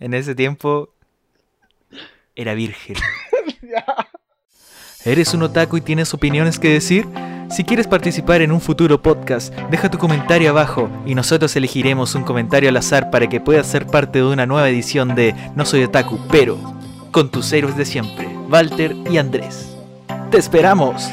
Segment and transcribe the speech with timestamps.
[0.00, 0.94] En ese tiempo
[2.34, 2.96] era virgen.
[5.04, 7.06] ¿Eres un otaku y tienes opiniones que decir?
[7.50, 12.22] Si quieres participar en un futuro podcast, deja tu comentario abajo y nosotros elegiremos un
[12.22, 15.84] comentario al azar para que puedas ser parte de una nueva edición de No Soy
[15.84, 16.58] Otaku, pero
[17.10, 19.76] con tus héroes de siempre, Walter y Andrés.
[20.30, 21.10] ¡Te esperamos!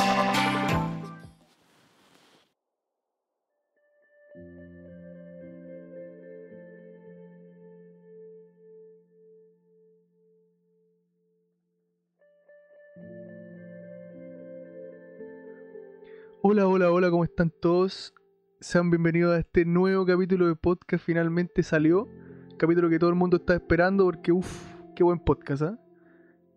[16.57, 18.16] Hola, hola, hola, ¿cómo están todos?
[18.59, 21.05] Sean bienvenidos a este nuevo capítulo de podcast.
[21.05, 22.09] Finalmente salió.
[22.57, 25.79] Capítulo que todo el mundo está esperando porque, uff, qué buen podcast, ¿ah?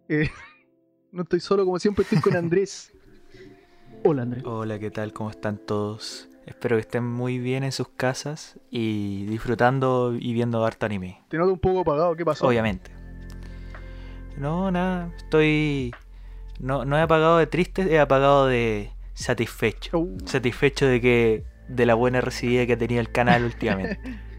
[0.09, 0.31] Eh,
[1.13, 2.95] no estoy solo, como siempre, estoy con Andrés.
[4.05, 4.43] Hola, Andrés.
[4.47, 5.13] Hola, ¿qué tal?
[5.13, 6.31] ¿Cómo están todos?
[6.47, 11.23] Espero que estén muy bien en sus casas y disfrutando y viendo harto anime.
[11.29, 12.47] Te noto un poco apagado, ¿qué pasó?
[12.47, 12.91] Obviamente.
[14.39, 15.93] No, nada, estoy...
[16.59, 19.99] No, no he apagado de triste, he apagado de satisfecho.
[19.99, 20.19] Uh.
[20.25, 24.01] Satisfecho de que de la buena recibida que ha tenido el canal últimamente.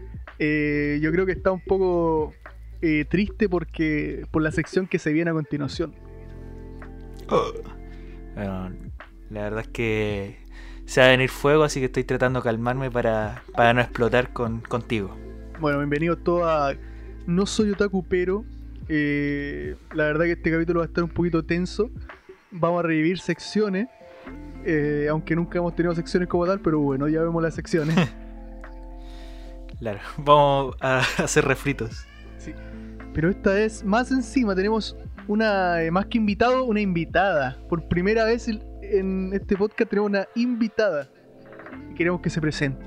[0.44, 2.34] Eh, yo creo que está un poco
[2.80, 5.94] eh, triste porque por la sección que se viene a continuación.
[8.34, 8.72] Bueno,
[9.30, 10.38] la verdad es que
[10.84, 14.32] se va a venir fuego, así que estoy tratando de calmarme para, para no explotar
[14.32, 15.16] con, contigo.
[15.60, 16.74] Bueno, bienvenidos todos a
[17.26, 18.44] No Soy Otaku, pero
[18.88, 21.88] eh, la verdad que este capítulo va a estar un poquito tenso.
[22.50, 23.86] Vamos a revivir secciones,
[24.64, 27.96] eh, aunque nunca hemos tenido secciones como tal, pero bueno, ya vemos las secciones.
[29.78, 32.06] Claro, vamos a hacer refritos.
[32.38, 32.52] Sí.
[33.12, 34.96] Pero esta vez, más encima, tenemos
[35.26, 37.58] una, eh, más que invitado, una invitada.
[37.68, 41.08] Por primera vez en este podcast tenemos una invitada.
[41.90, 42.86] Y queremos que se presente.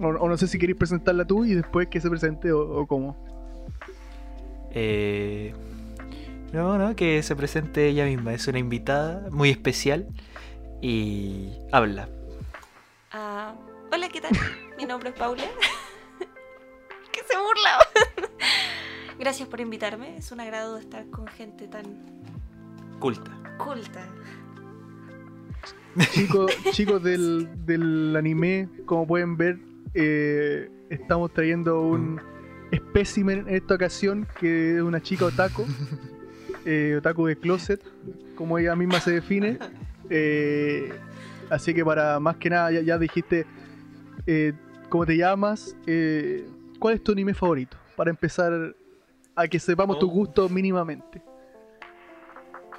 [0.00, 2.86] O, o no sé si queréis presentarla tú y después que se presente o, o
[2.86, 3.14] cómo.
[4.70, 5.52] Eh,
[6.52, 8.34] no, no, que se presente ella misma.
[8.34, 10.06] Es una invitada muy especial
[10.80, 12.08] y habla.
[13.12, 13.54] Ah,
[13.92, 14.32] hola, ¿qué tal?
[14.78, 15.42] Mi nombre es Paula.
[17.12, 17.78] que se burla.
[19.18, 20.16] Gracias por invitarme.
[20.16, 21.84] Es un agrado estar con gente tan
[22.98, 23.30] Culta.
[23.58, 24.06] culta.
[26.12, 29.58] Chicos, chicos del, del anime, como pueden ver,
[29.94, 32.20] eh, estamos trayendo un
[32.70, 35.64] espécimen en esta ocasión que es una chica otaku,
[36.66, 37.80] eh, otaku de closet,
[38.34, 39.58] como ella misma se define.
[40.10, 40.92] Eh,
[41.50, 43.46] así que para más que nada, ya, ya dijiste
[44.26, 44.52] eh,
[44.88, 46.46] cómo te llamas, eh,
[46.78, 48.52] cuál es tu anime favorito, para empezar
[49.34, 50.12] a que sepamos tu Oh.
[50.12, 51.22] gusto mínimamente.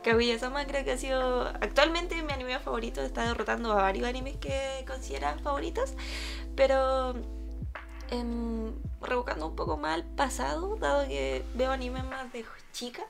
[0.04, 3.02] Kaguya-sama creo que ha sido actualmente mi anime favorito.
[3.02, 5.96] Está derrotando a varios animes que consideran favoritos.
[6.56, 7.14] Pero
[8.10, 8.72] em,
[9.02, 13.04] revocando un poco más al pasado, dado que veo animes más de chica.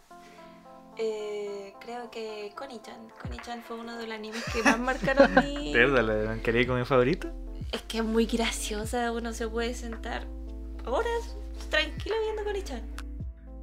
[0.98, 3.10] Eh, creo que Connie-chan.
[3.22, 6.04] Connie-chan fue uno de los animes que más marcaron mi, ¿Verdad?
[6.04, 7.32] ¿La quería con mi favorito?
[7.72, 10.26] Es que es muy graciosa, uno se puede sentar
[10.86, 11.38] horas
[11.70, 12.82] tranquilo viendo Connie-chan.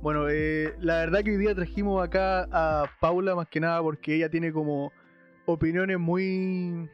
[0.03, 4.15] Bueno, eh, la verdad que hoy día trajimos acá a Paula más que nada porque
[4.15, 4.93] ella tiene como
[5.47, 6.91] opiniones muy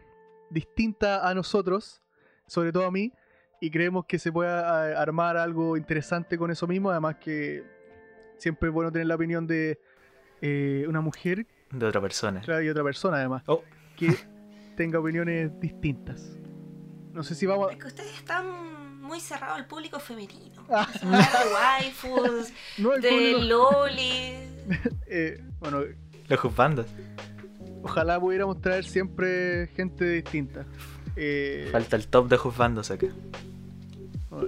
[0.49, 2.01] distintas a nosotros,
[2.47, 3.13] sobre todo a mí,
[3.61, 7.65] y creemos que se pueda eh, armar algo interesante con eso mismo, además que
[8.39, 9.81] siempre es bueno tener la opinión de
[10.43, 12.41] eh, una mujer De otra persona.
[12.41, 13.63] claro, y otra persona además, Oh,
[13.97, 14.15] que
[14.77, 16.37] tenga opiniones distintas.
[17.13, 20.65] No sé si vamos Es que ustedes están muy cerrados al público femenino.
[20.71, 20.89] Ah.
[21.03, 24.35] De waifus, No, de público- lolis.
[25.07, 25.83] eh, bueno,
[26.29, 26.87] los juzbandos.
[27.83, 30.65] ojalá pudiéramos traer siempre gente distinta.
[31.17, 33.09] Eh, Falta el top de juzbandos acá.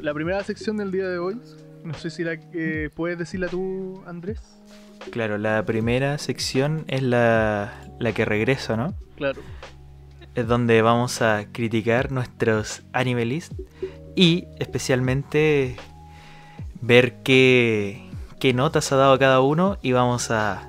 [0.00, 1.41] La primera sección del día de hoy,
[1.84, 4.41] no sé si la eh, puedes decirla tú, Andrés.
[5.10, 8.94] Claro, la primera sección es la, la que regresa, ¿no?
[9.16, 9.40] Claro.
[10.34, 13.52] es donde vamos a criticar nuestros anime list
[14.16, 15.76] y especialmente
[16.80, 18.08] ver qué,
[18.40, 20.69] qué notas ha dado cada uno y vamos a,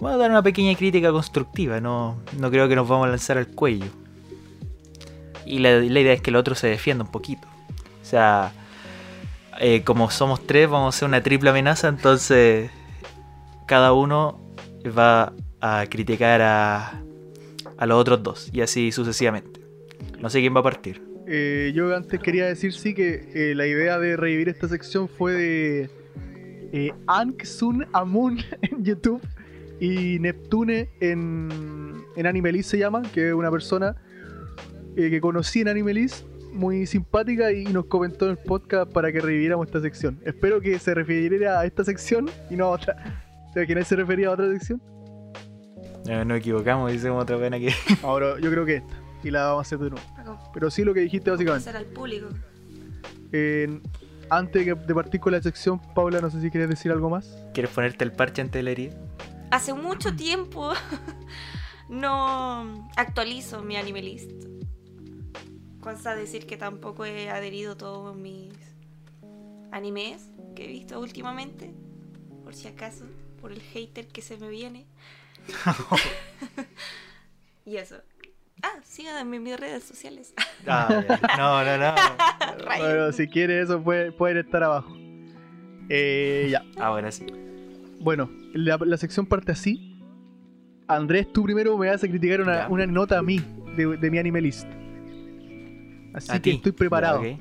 [0.00, 3.38] vamos a dar una pequeña crítica constructiva, no, no creo que nos vamos a lanzar
[3.38, 3.86] al cuello.
[5.44, 7.46] Y la, la idea es que el otro se defienda un poquito.
[8.00, 8.52] O sea,
[9.60, 12.70] eh, como somos tres, vamos a hacer una triple amenaza, entonces
[13.66, 14.40] cada uno
[14.86, 17.02] va a criticar a,
[17.76, 19.60] a los otros dos y así sucesivamente.
[20.20, 21.02] No sé quién va a partir.
[21.26, 25.32] Eh, yo antes quería decir sí que eh, la idea de revivir esta sección fue
[25.32, 25.90] de
[26.72, 29.22] eh, Ankh Sun Amun en YouTube
[29.80, 33.96] y Neptune en, en Animelis se llama, que es una persona
[34.96, 39.20] eh, que conocí en Animelis muy simpática y nos comentó en el podcast para que
[39.20, 40.20] reviviéramos esta sección.
[40.24, 43.21] Espero que se refiriera a esta sección y no a otra.
[43.54, 44.82] Que nadie se refería a otra sección.
[46.06, 47.72] No, nos equivocamos, hicimos otra pena que.
[48.02, 48.94] Ahora, yo creo que esta.
[49.22, 50.06] Y la vamos a hacer de nuevo.
[50.52, 51.68] Pero sí lo que dijiste básicamente.
[51.68, 52.28] Hacer al público.
[53.30, 53.80] Eh,
[54.30, 57.36] antes de de partir con la sección, Paula, no sé si quieres decir algo más.
[57.54, 58.94] ¿Quieres ponerte el parche ante la herida?
[59.50, 60.72] Hace mucho tiempo
[61.88, 64.30] no actualizo mi anime list.
[65.80, 68.54] Consta decir que tampoco he adherido todos mis
[69.72, 71.74] animes que he visto últimamente.
[72.44, 73.04] Por si acaso,
[73.42, 74.86] por el hater que se me viene.
[77.66, 77.96] y eso.
[78.62, 80.32] Ah, síganme en mis redes sociales.
[80.66, 80.88] Ah.
[81.36, 81.94] No, no, no.
[82.78, 84.94] Bueno, si quieres eso, puede- pueden estar abajo.
[85.88, 86.62] Eh, ya.
[86.80, 87.26] Ahora sí.
[88.00, 90.00] Bueno, la, la sección parte así.
[90.86, 93.40] Andrés, tú primero me vas a criticar una, una nota a mí
[93.76, 94.66] de, de mi anime list.
[96.14, 97.24] Así A que estoy preparado.
[97.24, 97.38] Ya.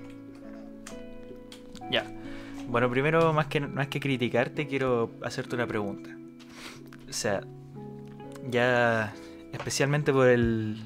[2.71, 6.09] Bueno, primero, más que, más que criticarte, quiero hacerte una pregunta.
[7.09, 7.41] O sea,
[8.50, 9.13] ya
[9.51, 10.77] especialmente por el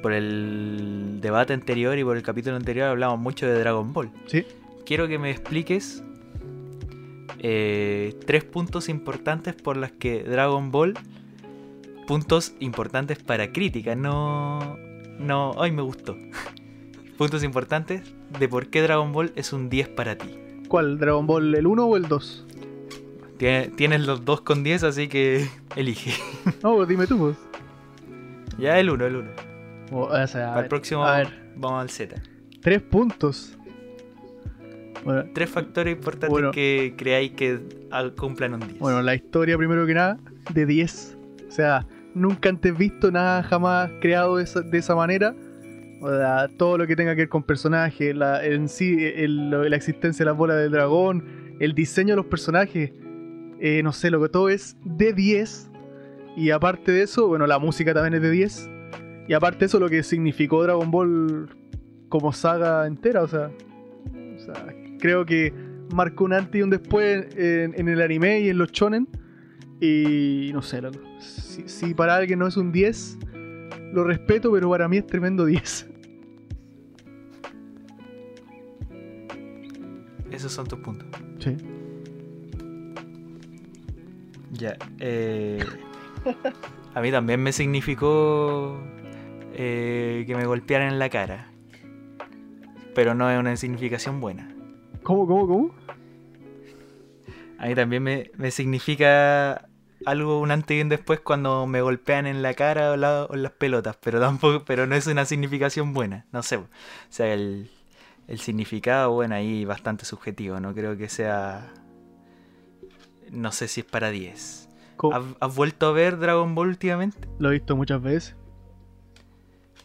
[0.00, 4.12] por el debate anterior y por el capítulo anterior hablamos mucho de Dragon Ball.
[4.26, 4.46] ¿Sí?
[4.86, 6.04] Quiero que me expliques
[7.40, 10.94] eh, tres puntos importantes por las que Dragon Ball
[12.06, 14.78] puntos importantes para crítica, no
[15.18, 16.16] no, hoy me gustó.
[17.18, 18.02] puntos importantes
[18.38, 20.47] de por qué Dragon Ball es un 10 para ti.
[20.68, 20.98] ¿Cuál?
[20.98, 22.46] ¿Dragon Ball el 1 o el 2?
[23.38, 26.12] Tie- Tienes los dos con 10, así que elige.
[26.62, 27.36] No, pues dime tú, pues.
[28.58, 29.30] ya el 1, el 1.
[29.92, 32.20] O, o sea, Para el próximo a ver, vamos al Z.
[32.60, 33.54] tres puntos.
[35.04, 36.50] Bueno, Tres factores importantes Bueno.
[36.50, 37.60] que creáis que
[38.18, 38.78] cumplan un 10.
[38.80, 40.18] bueno, la historia primero que nada,
[40.52, 41.16] de 10.
[41.48, 45.34] O sea, nunca antes visto nada jamás creado de esa, de esa manera.
[46.56, 50.30] Todo lo que tenga que ver con personajes, la, en sí, el- la existencia de
[50.30, 51.24] las bolas del dragón,
[51.60, 52.92] el diseño de los personajes,
[53.60, 55.70] eh, no sé, lo que todo es de 10.
[56.36, 58.70] Y aparte de eso, bueno, la música también es de 10.
[59.26, 61.48] Y aparte de eso, lo que significó Dragon Ball
[62.08, 63.50] como saga entera, o sea,
[64.36, 64.54] o sea,
[65.00, 65.52] creo que
[65.92, 69.08] marcó un antes y un después en, en el anime y en los shonen.
[69.80, 70.98] Y no sé, loco.
[71.18, 73.18] Si, si para alguien no es un 10,
[73.92, 75.87] lo respeto, pero para mí es tremendo 10.
[80.38, 81.08] Esos son tus puntos.
[81.40, 81.56] Sí.
[84.52, 84.76] Ya.
[85.00, 85.64] eh,
[86.94, 88.80] a mí también me significó
[89.52, 91.48] eh, que me golpearan en la cara.
[92.94, 94.48] Pero no es una significación buena.
[95.02, 95.74] ¿Cómo, cómo, cómo?
[97.58, 99.68] A mí también me, me significa
[100.06, 103.34] algo un antes y un después cuando me golpean en la cara o, la- o
[103.34, 106.56] en las pelotas, pero tampoco, pero no es una significación buena, no sé.
[106.58, 106.68] O
[107.08, 107.68] sea, el,
[108.28, 111.72] el significado, bueno, ahí bastante subjetivo, no creo que sea...
[113.30, 114.68] No sé si es para 10.
[114.96, 115.16] ¿Cómo?
[115.16, 117.28] ¿Has, has vuelto a ver Dragon Ball últimamente?
[117.38, 118.36] Lo he visto muchas veces.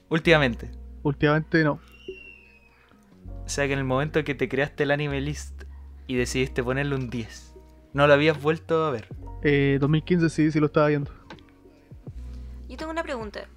[0.10, 0.72] Últimamente.
[1.04, 1.80] Últimamente no.
[3.46, 5.64] O sea que en el momento que te creaste el anime list
[6.08, 7.56] y decidiste ponerle un 10,
[7.94, 9.08] no lo habías vuelto a ver.
[9.42, 11.12] Eh, 2015 sí, sí lo estaba viendo.
[12.68, 13.48] Yo tengo una pregunta.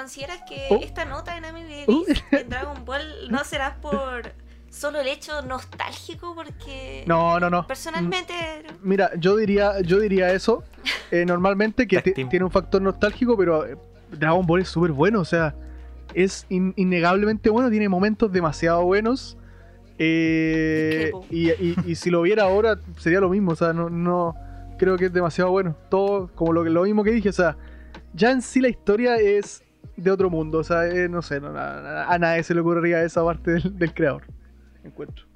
[0.00, 0.80] ¿Consideras que Oh.
[0.82, 2.04] esta nota en anime Oh.
[2.06, 4.32] list en Dragon Ball no será por
[4.70, 6.34] solo el hecho nostálgico?
[6.34, 7.66] Porque No, no, no.
[7.66, 8.34] personalmente
[8.82, 10.62] Mira, yo diría, yo diría eso.
[11.10, 13.76] eh, normalmente que tiene un factor nostálgico, pero eh,
[14.10, 15.20] Dragon Ball es súper bueno.
[15.20, 15.54] O sea,
[16.14, 17.70] es in- innegablemente bueno.
[17.70, 19.36] Tiene momentos demasiado buenos.
[19.98, 23.52] eh, y, y- y si lo viera ahora sería lo mismo.
[23.52, 24.34] O sea, no, no
[24.78, 25.74] creo que es demasiado bueno.
[25.88, 27.28] Todo como lo, que- lo mismo que dije.
[27.30, 27.56] O sea,
[28.14, 29.62] ya en sí la historia es
[29.96, 30.58] de otro mundo.
[30.58, 34.24] O sea, eh, no sé, no, a nadie se le ocurriría esa parte del, creador.
[34.84, 35.26] Encuentro.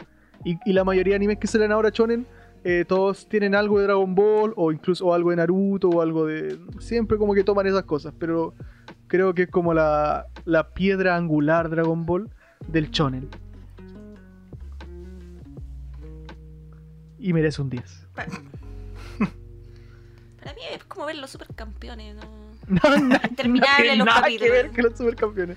[0.45, 2.26] Y, y la mayoría de animes que salen ahora shonen
[2.62, 6.61] eh, todos tienen algo de Dragon Ball o incluso algo de Naruto o algo de...
[6.78, 8.52] Siempre como que toman esas cosas, pero
[9.07, 12.28] creo que es como la, la piedra angular Dragon Ball
[12.69, 13.30] del shonen.
[17.19, 18.09] Y merece un 10.
[20.38, 22.50] para mí es como ver los supercampeones, ¿no?
[22.71, 24.53] No, no, Interminables los nada que capítulos.
[24.53, 25.57] ver que los supercampeones.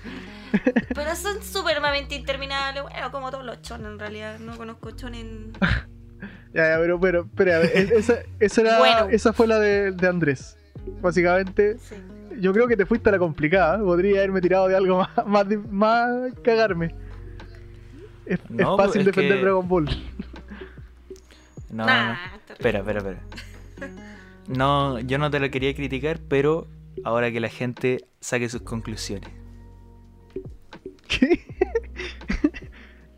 [0.94, 4.38] Pero son supremamente interminables, bueno, como todos los chonen en realidad.
[4.40, 5.52] No conozco chonen.
[6.54, 9.08] Ya, ya, pero, pero, espera, es- esa, esa, era- Bueno.
[9.10, 10.56] esa fue la de, de Andrés.
[11.02, 11.96] Básicamente, Sí.
[12.38, 13.76] yo creo que te fuiste a la complicada.
[13.80, 16.10] Podría haberme tirado de algo más, más, más
[16.44, 16.94] cagarme.
[18.24, 18.38] Es,
[18.76, 19.86] fácil es defender que- Dragon Ball.
[21.70, 22.18] No, Nah, no.
[22.46, 22.52] terrible.
[22.52, 24.02] Espera, espera, espera.
[24.46, 26.68] No, yo no te lo quería criticar, pero
[27.02, 29.28] ahora que la gente saque sus conclusiones.
[31.08, 31.40] ¿Qué?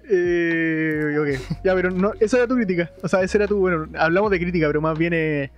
[0.09, 2.93] Eh, ok, ya, pero no, esa era tu crítica.
[3.03, 3.59] O sea, esa era tu.
[3.59, 5.51] Bueno, hablamos de crítica, pero más bien eh,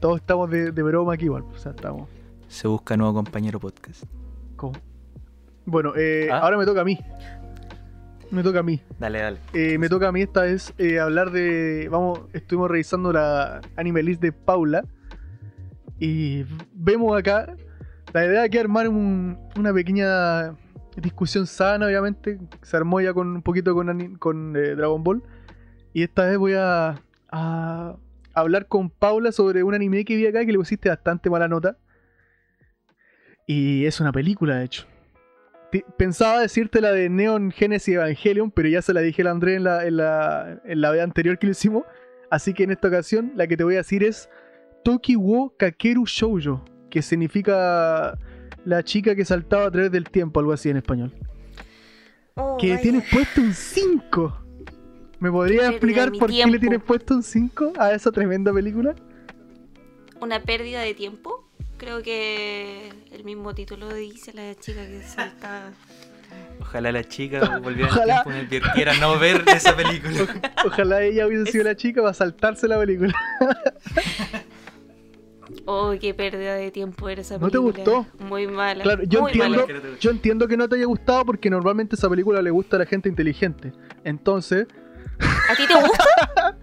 [0.00, 1.42] todos estamos de, de broma aquí igual.
[1.52, 2.08] O sea, estamos.
[2.48, 4.04] Se busca nuevo compañero podcast.
[4.56, 4.72] ¿Cómo?
[5.66, 6.38] Bueno, eh, Ah.
[6.38, 6.98] ahora me toca a mí.
[8.30, 8.80] Me toca a mí.
[8.98, 9.38] Dale, dale.
[9.52, 11.88] Eh, me toca a mí esta vez eh, hablar de.
[11.90, 14.84] Vamos, estuvimos revisando la anime list de Paula.
[16.04, 16.44] Y
[16.74, 17.54] vemos acá.
[18.12, 20.56] La idea aquí armar un- una pequeña
[20.96, 22.40] discusión sana, obviamente.
[22.62, 25.22] Se armó ya con un poquito con, eh, Dragon Ball.
[25.92, 27.96] Y esta vez voy a, a
[28.34, 31.78] hablar con Paula sobre un anime que vi acá que le pusiste bastante mala nota.
[33.46, 34.86] Y es una película, de hecho.
[35.96, 39.64] Pensaba decirte la de Neon Genesis Evangelion, pero ya se la dije a André en
[39.64, 41.84] la, en, la, en la vez anterior que lo hicimos.
[42.28, 44.28] Así que en esta ocasión la que te voy a decir es
[44.84, 48.18] Toki wo Kakeru Shoujo, que significa
[48.64, 51.12] la chica que saltaba a través del tiempo, algo así en español.
[52.34, 52.82] Oh, Que vaya.
[52.82, 54.38] tienes puesto un 5.
[55.20, 58.94] ¿Me de explicar por qué le tienes puesto un 5 a esa tremenda película?
[60.20, 61.48] Una pérdida de tiempo.
[61.76, 65.72] Creo que el mismo título dice la chica que salta.
[66.60, 68.22] Ojalá la chica volviera en Ojalá.
[68.24, 70.26] tiempo y advirtiera no ver esa película.
[70.64, 73.14] Ojalá ella hubiese sido Es- la chica para saltarse la película.
[75.64, 77.84] Oh, qué pérdida de tiempo era esa ¿No te película.
[77.84, 78.24] gustó?
[78.24, 78.82] Muy mala.
[78.82, 79.66] Claro, yo muy entiendo, mala.
[79.66, 80.00] que no te guste.
[80.04, 82.86] yo entiendo que no te haya gustado porque normalmente esa película le gusta a la
[82.86, 83.72] gente inteligente.
[84.04, 84.66] Entonces,
[85.48, 86.56] ¿A ti te gusta?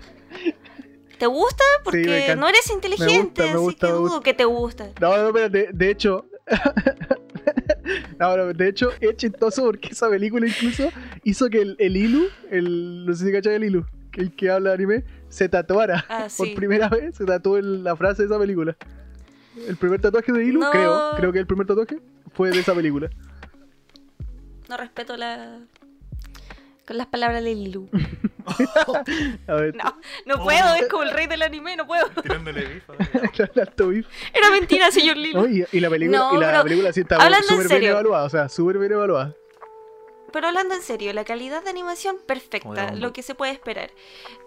[1.18, 1.64] ¿Te gusta?
[1.84, 4.90] Porque no eres inteligente, me así gusta, que dudo que te gusta.
[5.02, 6.26] no, no, espérate, de hecho,
[8.20, 10.90] no, no, de hecho es chistoso porque esa película incluso
[11.24, 13.86] hizo que el, el Ilu, el, no sé si cachai el Ilu,
[14.16, 16.06] el que habla de anime, se tatuara.
[16.10, 18.76] Ah, Por primera vez se tatuó el- la frase de esa película.
[19.68, 20.72] El primer tatuaje de Ilu, No.
[20.72, 22.00] creo, creo que el primer tatuaje
[22.34, 23.10] fue de esa película.
[24.70, 25.60] No respeto la.
[26.88, 27.90] con las palabras de Lilu.
[29.48, 32.08] A ver, No, no puedo, es como el rey del anime, no puedo.
[32.22, 32.94] Tirándole bifa.
[33.88, 34.08] bif.
[34.34, 35.42] Era mentira, señor Lilu.
[35.42, 37.08] No, y, y la película, No, y la película sí en
[37.44, 39.36] súper bien evaluada, o sea, súper bien evaluada.
[40.32, 43.92] Pero hablando en serio, la calidad de animación perfecta, lo que se puede esperar.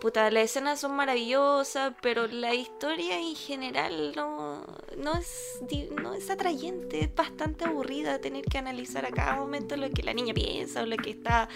[0.00, 4.64] Puta, las escenas son maravillosas, pero la historia en general no,
[4.96, 5.60] no, es,
[6.02, 10.12] no es atrayente, es bastante aburrida tener que analizar a cada momento lo que la
[10.14, 11.48] niña piensa o lo que está,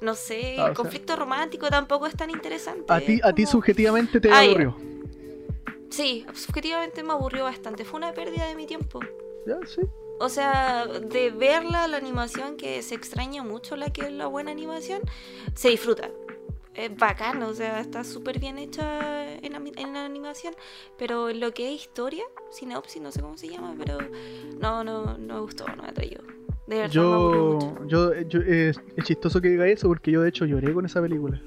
[0.00, 2.92] no sé, Ah, o el sea- conflicto romántico tampoco es tan interesante.
[2.92, 4.76] A ti, a ti subjetivamente te aburrió.
[5.90, 9.00] Sí, subjetivamente me aburrió bastante, fue una pérdida de mi tiempo.
[9.46, 9.82] Ya, sí.
[10.20, 14.50] O sea, de verla, la animación, que se extraña mucho la que es la buena
[14.50, 15.00] animación,
[15.54, 16.10] se disfruta.
[16.74, 20.54] Es bacán, o sea, está súper bien hecha en, en la animación,
[20.98, 23.98] pero lo que es historia, sinopsis, no sé cómo se llama, pero
[24.60, 26.18] no, no, no me gustó, no me atrayó.
[26.66, 27.86] De verdad, me Yo, mucho.
[27.86, 31.00] yo, yo es, es chistoso que diga eso porque yo de hecho lloré con esa
[31.00, 31.40] película.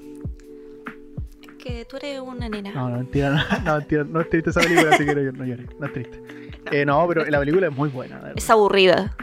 [1.41, 2.71] Es que tú eres una nena.
[2.71, 5.45] No, no, mentira, no, no, mentira, no es triste esa película, así que no, no
[5.45, 6.21] lloré, no es triste.
[6.71, 8.33] Eh, no, pero la película es muy buena.
[8.35, 9.15] Es aburrida.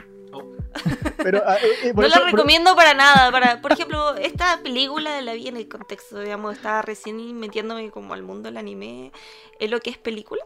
[1.19, 3.31] Pero, ah, eh, eh, No eso- la por- recomiendo para nada.
[3.31, 8.13] Para, por ejemplo, esta película la vi en el contexto, digamos, estaba recién metiéndome como
[8.13, 9.13] al mundo del anime,
[9.61, 10.45] en lo que es películas.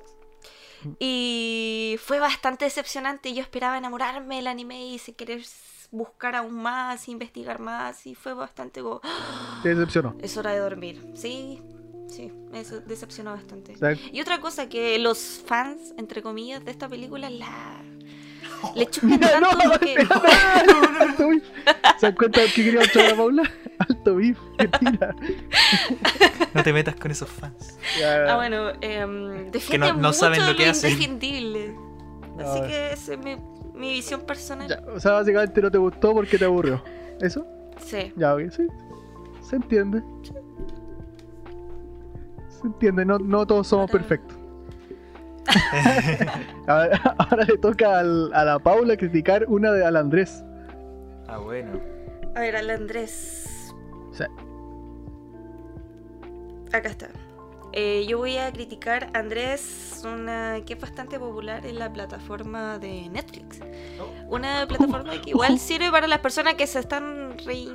[0.99, 3.33] Y fue bastante decepcionante.
[3.35, 5.43] Yo esperaba enamorarme del anime y se querer
[5.91, 8.07] buscar aún más, investigar más.
[8.07, 10.15] Y fue bastante como, "Ah, Te decepcionó.
[10.21, 11.05] es hora de dormir.
[11.15, 11.61] Sí,
[12.09, 13.75] sí, me dece- decepcionó bastante.
[14.13, 17.81] Y otra cosa que los fans, entre comillas, de esta película la...
[18.75, 19.95] Le chupan tanto lo que...
[21.01, 21.45] alto bif.
[22.01, 23.43] ¿Se dan cuenta de qué quería mostrar a Paula?
[23.79, 25.15] Alto bif, mentira.
[26.55, 27.79] No te metas con esos fans.
[28.05, 30.91] Ah, bueno, em, defiende no- no mucho saben lo que hacen.
[30.91, 31.77] indefendible.
[32.45, 33.37] Así que esa es mi,
[33.75, 34.69] mi visión personal.
[34.69, 36.83] ya, O sea, básicamente no te gustó porque te aburrió.
[37.21, 37.47] ¿Eso?
[37.85, 38.13] Sí.
[38.17, 38.67] Ya, ok, sí.
[39.49, 40.03] Se entiende.
[42.61, 44.37] Se entiende, no, no todos somos perfectos.
[46.67, 50.43] ahora, ahora le toca al- a la Paula criticar una de al Andrés.
[51.27, 51.81] Ah, bueno.
[52.35, 53.75] A ver, al Andrés.
[56.73, 57.09] Acá está.
[57.73, 62.79] Eh, yo voy a criticar a Andrés, una que es bastante popular en la plataforma
[62.79, 63.61] de Netflix.
[64.29, 67.69] Una plataforma que igual sirve para las personas que se están re-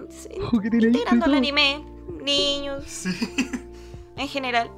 [0.43, 1.85] ojo que tiene integrando al anime,
[2.21, 3.05] niños,
[4.17, 4.69] en general.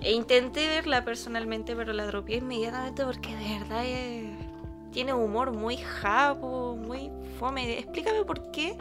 [0.00, 4.34] E intenté verla personalmente, pero la dropeé inmediatamente porque de verdad eh,
[4.92, 7.78] tiene humor muy japo, muy fome.
[7.78, 8.76] Explícame por qué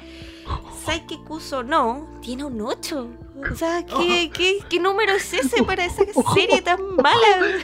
[0.86, 3.09] Saike Kuso no tiene un 8.
[3.51, 4.31] O sea, ¿qué,
[4.69, 7.59] qué, número es ese para esa serie tan mala?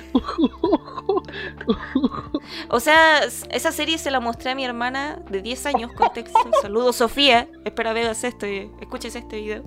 [2.69, 6.39] O sea, esa serie se la mostré a mi hermana de 10 años, contexto.
[6.61, 7.49] Saludos, Sofía.
[7.65, 9.63] Espera, veas esto y escuches este video.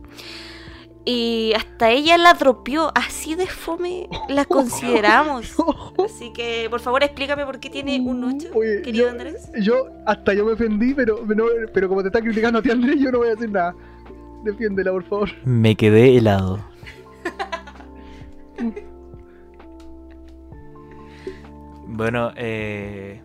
[1.11, 2.93] Y hasta ella la dropeó.
[2.95, 5.55] Así de fome la consideramos.
[6.05, 9.51] Así que, por favor, explícame por qué tiene un 8, Oye, querido yo- Andrés.
[9.59, 13.01] Yo, hasta yo me ofendí, pero, no- pero como te está criticando a ti, Andrés,
[13.01, 13.75] yo no voy a decir nada.
[14.45, 15.31] Defiéndela, por favor.
[15.47, 16.59] Me quedé helado.
[21.87, 23.21] bueno, eh,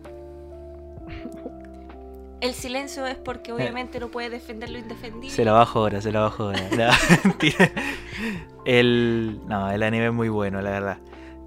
[2.44, 5.30] El silencio es porque obviamente no puede defender lo indefendible.
[5.34, 6.60] se la bajo ahora, se la bajo ahora.
[6.76, 6.90] No,
[8.66, 10.98] el, no, el anime es muy bueno, la verdad.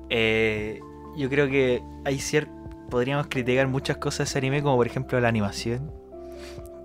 [0.09, 0.79] Eh,
[1.15, 2.49] yo creo que hay cier-
[2.89, 5.91] podríamos criticar muchas cosas de ese anime, como por ejemplo la animación,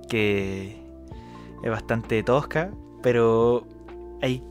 [0.08, 0.76] que
[1.62, 2.70] es bastante tosca,
[3.02, 3.66] pero
[4.20, 4.42] hay,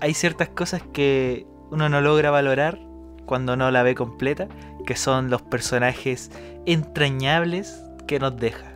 [0.00, 2.78] hay ciertas cosas que uno no logra valorar
[3.26, 4.48] cuando no la ve completa,
[4.86, 6.30] que son los personajes
[6.66, 8.69] entrañables que nos deja.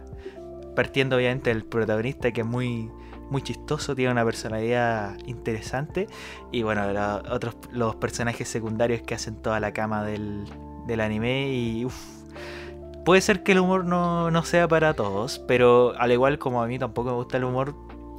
[0.75, 2.91] Partiendo obviamente del protagonista que es muy,
[3.31, 6.09] muy chistoso, tiene una personalidad interesante
[6.53, 10.45] y bueno, la- otros los personajes secundarios que hacen toda la cama del,
[10.87, 11.97] del anime y uff.
[13.05, 16.67] Puede ser que el humor no, no sea para todos, pero al igual como a
[16.67, 17.75] mí tampoco me gusta el humor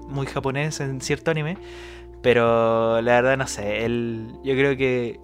[0.08, 1.58] muy japonés en cierto anime,
[2.22, 5.20] pero la verdad no sé, el, yo creo que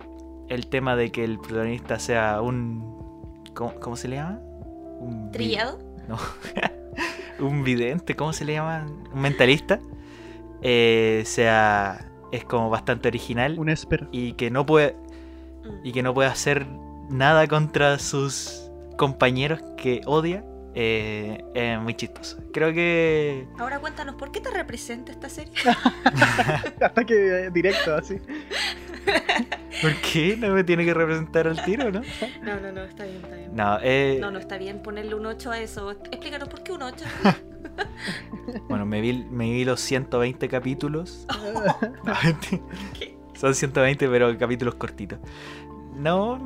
[0.49, 3.43] el tema de que el protagonista sea un...
[3.53, 4.39] ¿Cómo, cómo se le llama?
[4.99, 5.77] Un ¿Trillado?
[6.07, 6.17] No.
[7.39, 8.85] un vidente, ¿cómo se le llama?
[9.13, 9.79] Un mentalista.
[10.61, 14.07] Eh, sea, es como bastante original Un esper.
[14.11, 14.95] y que no puede
[15.63, 15.69] Mm.
[15.83, 16.65] y que no puede hacer
[17.09, 20.43] nada contra sus compañeros que odia.
[20.73, 22.37] eh, es muy chistoso.
[22.53, 25.53] Creo que Ahora cuéntanos, ¿por qué te representa esta serie?
[26.81, 27.13] Ataque
[27.45, 28.15] eh, directo, así.
[29.81, 32.01] ¿Por qué no me tiene que representar al tiro, no?
[32.41, 33.40] No, no, no, está bien, está bien.
[33.53, 35.91] No, eh, No, no está bien ponerle un 8 a eso.
[35.91, 37.05] Explícanos por qué un 8.
[38.69, 41.27] bueno, me vi, me vi los 120 capítulos.
[43.35, 45.19] Son 120, pero capítulos cortitos.
[45.95, 46.39] No,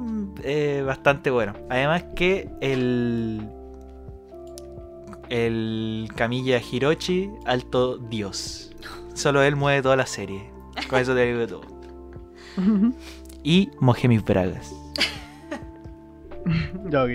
[0.43, 1.53] eh, bastante bueno.
[1.69, 3.47] Además que el.
[5.29, 8.75] El Camilla Hirochi, alto dios.
[9.15, 10.51] Solo él mueve toda la serie.
[10.87, 11.61] Con eso te digo todo.
[13.43, 14.71] Y mojé mis bragas.
[16.89, 17.09] ya, ok.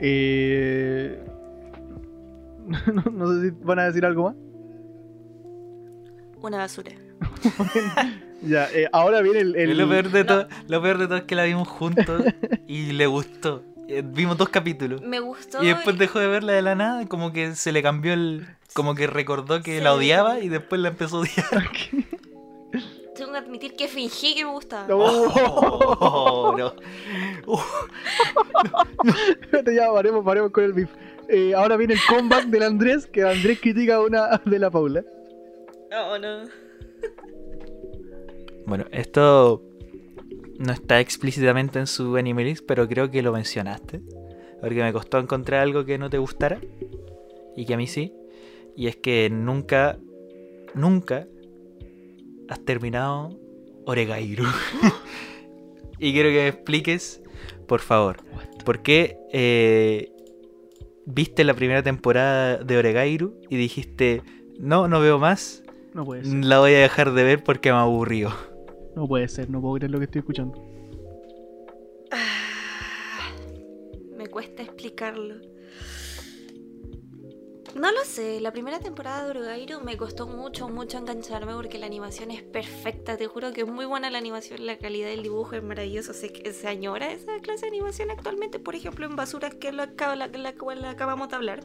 [0.00, 1.24] Eh...
[2.92, 4.36] no, no sé si van a decir algo más.
[6.42, 6.92] Una basura.
[8.40, 9.56] Ya, eh, ahora viene el.
[9.56, 10.26] el- Lo, peor de No.
[10.26, 12.22] todo, lo peor de todo es que la vimos juntos
[12.68, 13.64] y le gustó.
[13.88, 15.02] Eh, Vimos dos capítulos.
[15.02, 15.60] Me gustó.
[15.60, 18.46] Y después dejó de verla de la nada, como que se le cambió el.
[18.74, 19.82] Como que recordó que Sí.
[19.82, 21.68] la odiaba y después la empezó a odiar.
[23.18, 24.86] Tengo que admitir que fingí que me gustaba.
[24.86, 24.98] No.
[25.00, 26.72] Oh, no.
[27.46, 27.58] Uh,
[29.40, 30.90] Espérate, ya paremos, paremos con el beef.
[31.28, 35.02] Eh, ahora viene el comeback del Andrés, que Andrés critica a una de la Paula.
[35.90, 36.44] No, no.
[38.66, 39.62] Bueno, esto
[40.58, 44.02] no está explícitamente en su anime list, pero creo que lo mencionaste.
[44.60, 46.60] Porque me costó encontrar algo que no te gustara.
[47.56, 48.12] Y que a mí sí.
[48.76, 49.98] Y es que nunca,
[50.74, 51.26] nunca
[52.48, 53.38] has terminado
[53.86, 54.44] Oregairu.
[55.98, 57.22] y quiero que me expliques,
[57.66, 58.18] por favor,
[58.64, 60.12] por qué eh,
[61.06, 64.22] viste la primera temporada de Oregairu y dijiste,
[64.58, 65.62] no, no veo más,
[65.94, 68.30] No puede ser, la voy a dejar de ver porque me aburrió.
[68.94, 70.62] no puede ser, no puedo creer lo que estoy escuchando.
[72.10, 73.30] Ah,
[74.16, 75.36] me cuesta explicarlo.
[77.78, 81.86] No lo sé, la primera temporada de Uruguairo me costó mucho, mucho engancharme porque la
[81.86, 85.54] animación es perfecta, te juro que es muy buena la animación, la calidad del dibujo
[85.54, 89.68] es maravilloso, se, se añora esa clase de animación actualmente, por ejemplo en Basuras que
[89.68, 91.60] es la, la, la cual acabamos de hablar.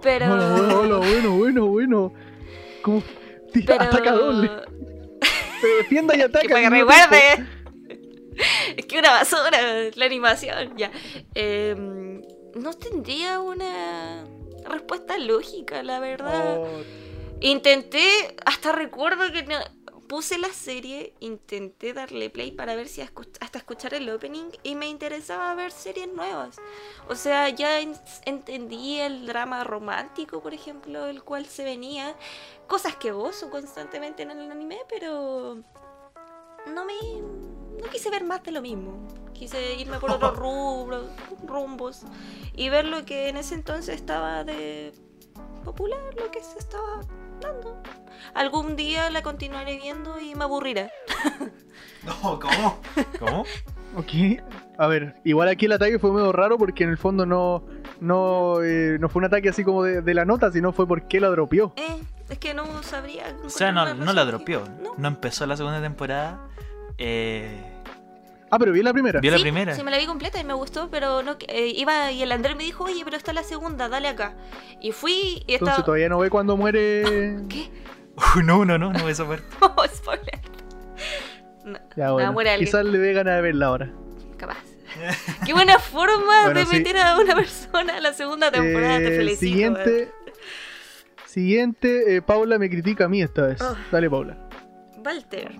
[0.00, 0.32] Pero...
[0.32, 2.12] Hola, hola, hola, bueno, bueno, bueno.
[2.82, 3.02] Como
[3.52, 3.90] tira, pero...
[3.90, 4.48] ataca doble.
[5.60, 6.46] Se defienda y ataca.
[6.46, 7.46] que recuerde.
[8.76, 9.58] Es que una basura
[9.92, 10.92] la animación, ya.
[11.34, 12.22] Em,
[12.54, 14.24] no tendría una
[14.68, 16.58] respuesta lógica, la verdad.
[16.58, 16.66] Oh,
[17.40, 19.58] Intenté, hasta recuerdo que no-
[20.08, 24.88] puse la serie, intenté darle play para ver si hasta escuchar el opening y me
[24.88, 26.56] interesaba ver series nuevas.
[27.08, 32.14] O sea, ya en- entendí el drama romántico, por ejemplo, el cual se venía,
[32.68, 35.58] cosas que gozo constantemente en el anime, pero
[36.74, 36.92] no me
[37.82, 39.06] no quise ver más de lo mismo.
[39.32, 41.06] Quise irme por otros rubros,
[41.46, 42.02] rumbos
[42.54, 44.92] y ver lo que en ese entonces estaba de
[45.64, 47.00] popular, lo que se estaba
[47.40, 47.82] dando.
[48.34, 50.90] Algún día la continuaré viendo y me aburrirá.
[52.04, 52.78] No, ¿cómo?
[53.18, 53.44] ¿Cómo?
[53.96, 54.40] ok.
[54.78, 57.64] A ver, igual aquí el ataque fue medio raro porque en el fondo no
[58.00, 61.18] no, eh, no fue un ataque así como de, de la nota, sino fue porque
[61.18, 61.72] la dropeó.
[61.76, 63.36] Eh, es que no sabría.
[63.44, 64.62] O sea, no, no la dropeó.
[64.62, 64.94] que- No.
[64.96, 66.46] No empezó la segunda temporada.
[66.98, 67.72] Eh,
[68.48, 69.18] Ah, pero vi la primera.
[69.20, 69.74] Vio la primera.
[69.74, 72.54] Sí, me la vi completa y me gustó, pero no eh, iba y el Andrés
[72.56, 74.34] me dijo, oye, pero está la segunda, dale acá.
[74.80, 75.84] Y fui y Entonces estaba.
[75.84, 77.38] todavía no ve cuando muere.
[77.48, 77.68] ¿Qué?
[78.36, 79.44] Uy, no, no, no, no esa parte.
[79.60, 80.40] Oh, spoiler.
[81.64, 82.32] No, Ya, bueno.
[82.32, 82.66] muere alguien.
[82.68, 83.92] Quizás le dé ganas de verla ahora.
[84.38, 84.58] capaz.
[85.44, 86.76] Qué buena forma Bueno, de sí.
[86.76, 89.40] meter a una persona a la segunda temporada, te Eh, felicito.
[89.40, 90.12] Siguiente.
[91.26, 93.60] Siguiente, eh, Paula me critica a mí esta vez.
[93.60, 93.74] Oh.
[93.90, 94.38] Dale, Paula.
[95.04, 95.50] Walter.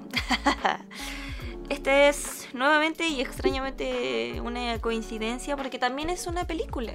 [1.69, 6.93] Este es nuevamente y extrañamente una coincidencia porque también es una película.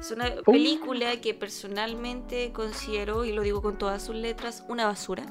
[0.00, 0.52] Es una Oh.
[0.52, 5.24] película que personalmente considero, y lo digo con todas sus letras, una basura.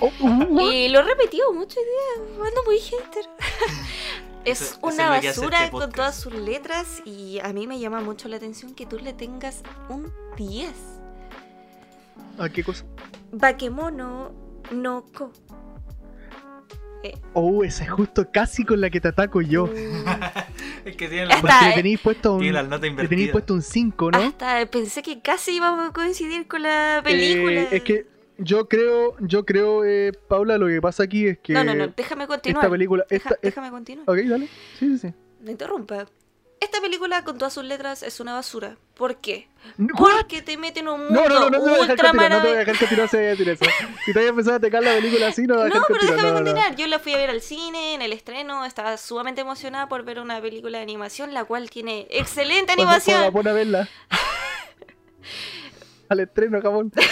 [0.00, 3.24] Oh, uh, Y lo he repetido mucho hoy día, ando muy hater.
[4.44, 7.38] es Eso- eso una es lo que hace basura este con todas sus letras y
[7.40, 10.70] a mí me llama mucho la atención que tú le tengas un 10.
[12.38, 12.84] ¿A qué cosa?
[13.32, 14.32] Bakemono
[14.70, 15.30] no ko.
[17.34, 19.66] Oh, esa es justo casi con la que te ataco yo.
[19.66, 19.70] Mm,
[20.84, 21.68] Es que tiene la, Hasta- Porque eh.
[21.68, 22.40] le tenéis puesto un.
[22.40, 23.32] tiene la nota Le tenéis invertida.
[23.32, 24.18] puesto un 5, ¿no?
[24.18, 27.62] Hasta pensé que casi íbamos a coincidir con la película.
[27.62, 28.06] Eh, es que
[28.38, 31.86] yo creo, yo creo, eh, Paula, lo que pasa aquí es que No, no, no,
[31.96, 32.64] déjame continuar.
[32.64, 34.08] esta película, Deja- esta, es- déjame continuar.
[34.10, 34.46] ok, dale,
[34.78, 35.14] sí, sí, sí.
[35.40, 36.06] No interrumpa.
[36.62, 38.76] Esta película con todas sus letras es una basura.
[38.94, 39.48] ¿Por qué?
[39.98, 42.58] Porque te mete en un mundo No, no, no, no ultra no te voy a
[42.60, 43.64] dejar continuar si eso.
[44.04, 46.76] Si te voy a empezar a atacar la película así, no No, pero déjame continuar.
[46.76, 48.64] Yo la fui a ver al cine, en el estreno.
[48.64, 53.32] Estaba sumamente emocionada por ver una película de animación, la cual tiene excelente animación.
[53.32, 53.88] pon a verla.
[56.10, 56.92] Al estreno, Japón.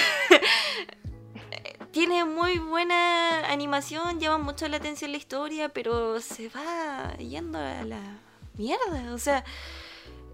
[1.91, 7.83] Tiene muy buena animación, llama mucho la atención la historia, pero se va yendo a
[7.83, 8.21] la
[8.61, 9.15] mierda.
[9.15, 9.45] O sea,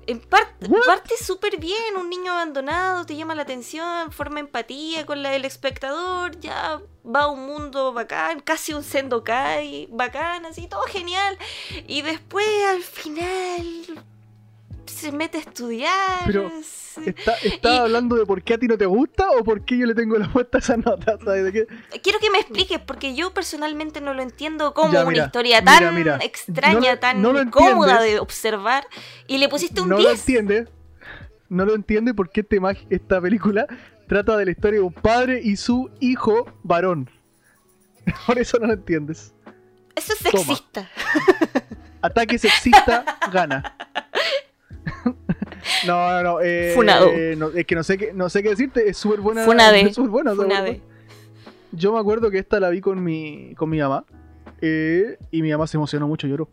[0.07, 5.23] en parte, parte súper bien, un niño abandonado te llama la atención, forma empatía con
[5.23, 10.83] la del espectador, ya va a un mundo bacán, casi un Sendokai bacán, así, todo
[10.83, 11.39] genial.
[11.87, 14.05] Y después al final
[14.93, 16.21] se mete a estudiar.
[16.27, 17.35] Pero, se- ¿Está,
[17.75, 19.95] Y- hablando de por qué a ti no te gusta o por qué yo le
[19.95, 21.19] tengo la puesta a esa nota?
[21.25, 21.67] ¿Sabes de qué?
[22.03, 25.79] Quiero que me expliques, porque yo personalmente no lo entiendo como Ya, una historia mira,
[25.79, 26.19] tan mira.
[26.23, 28.15] extraña, No lo- tan no lo cómoda entiendes.
[28.15, 28.87] de observar,
[29.27, 30.21] y le pusiste un no lo 10.
[30.21, 30.69] entiende.
[31.49, 33.67] No lo entiende porque este mag- esta película
[34.09, 37.11] trata de la historia de un padre y su hijo varón.
[38.27, 39.33] Por eso no lo entiendes.
[39.95, 40.45] Eso es Toma.
[40.45, 40.91] sexista.
[42.03, 43.77] Ataque sexista gana.
[45.87, 47.11] No, no, no, eh, Funado.
[47.37, 49.45] no, es que no sé qué, no sé qué decirte, es súper buena.
[49.45, 49.81] Funade.
[49.81, 50.71] es súper buena, súper Funade.
[50.71, 50.85] buena.
[51.73, 54.05] Yo me acuerdo que esta la vi con mi, con mi mamá.
[54.63, 56.49] eh, y mi mamá se emocionó mucho, lloró.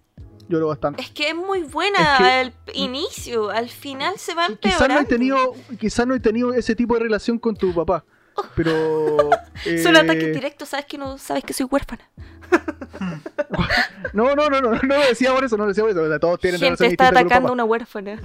[0.49, 1.01] Lloró bastante.
[1.01, 4.95] Es que es muy buena Es que- al inicio, al final se va Quizás no,
[4.97, 5.07] he empeorando.
[5.09, 8.03] tenido, quizás no he tenido ese tipo de relación con tu papá.
[8.55, 9.29] Pero.
[9.83, 12.09] Son eh, ataques directos, sabes que no sabes que soy huérfana.
[14.13, 16.01] No, no, no, no, no lo decía por eso, no lo decía por eso.
[16.03, 18.19] o sea, todos tienen Gente está atacando a una huérfana.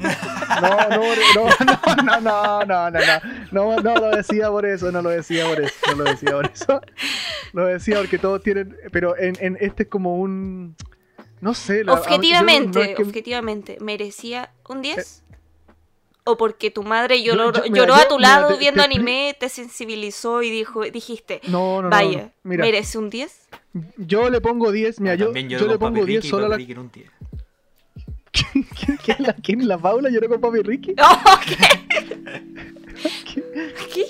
[0.61, 1.03] No, no,
[1.35, 1.49] no,
[2.05, 3.01] no, no, no, no,
[3.53, 6.47] no, no, lo decía por eso, no lo decía por eso, no lo decía por
[6.53, 6.81] eso.
[7.53, 10.77] Lo decía porque todos tienen, pero en, en este es como un,
[11.41, 11.85] no sé.
[11.85, 15.23] la- objetivamente, no es que- objetivamente, ¿merecía un 10?
[16.31, 18.55] ¿O porque tu madre Yo- lloró, yo- mira, lloró a yo- tu mira, lado te-
[18.55, 22.65] te viendo expli- anime, te sensibilizó y dijo, dijiste, No, no, no, vaya, no, mira,
[22.65, 23.49] ¿merece un 10?
[23.97, 26.47] yo le pongo 10, mira, yo, También yo lloró le pongo Papi 10 Ricky, solo
[26.47, 26.57] a la...
[26.57, 27.11] Un 10.
[29.05, 29.67] ¿Quién, la, ¿Quién?
[29.69, 30.95] ¿La Paula lloró con Papi Ricky?
[31.01, 31.57] Oh, ¿Qué?
[33.95, 34.05] ¿Qué?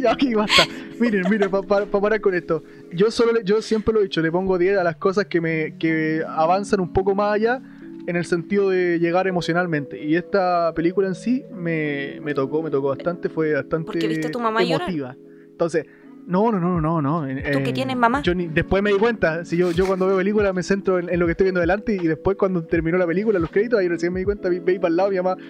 [0.00, 0.66] ya, ok, basta.
[0.98, 2.62] Miren, miren, para parar con esto.
[2.92, 5.40] Yo solo le- yo siempre lo he dicho, le pongo 10 a las cosas que
[5.40, 7.62] me que avanzan un poco más allá
[8.10, 10.02] en el sentido de llegar emocionalmente.
[10.04, 14.26] Y esta película en sí me, me tocó, me tocó bastante, fue bastante Porque viste
[14.26, 14.82] a tu mamá llorar.
[14.90, 15.16] emotiva.
[15.50, 15.86] Entonces,
[16.26, 17.26] no, no, no, no, no.
[17.26, 18.22] en- ¿Tú que en- tienes mamá?
[18.22, 21.08] Yo ni- después me di cuenta, si yo, yo cuando veo películas me centro en,
[21.08, 23.88] en lo que estoy viendo delante y después cuando terminó la película, los créditos, ahí
[23.88, 25.36] recién me di cuenta, veí para el lado mi mamá.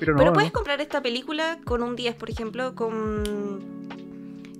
[0.00, 0.32] Pero no, Pero no.
[0.32, 3.60] puedes comprar esta película con un 10, por ejemplo, con...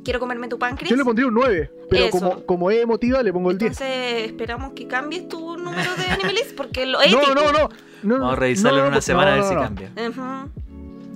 [0.05, 0.91] Quiero comerme tu páncreas.
[0.91, 2.19] Yo le pondría un 9, pero Eso.
[2.19, 3.71] como, como es emotiva le pongo el 10.
[3.73, 7.21] Entonces esperamos que cambies tu número de Animalist porque lo ético.
[7.35, 7.69] No, no, no,
[8.03, 8.19] no.
[8.19, 9.91] Vamos a revisarlo no, en una no, semana a ver no, si cambia.
[10.09, 10.51] Ujú.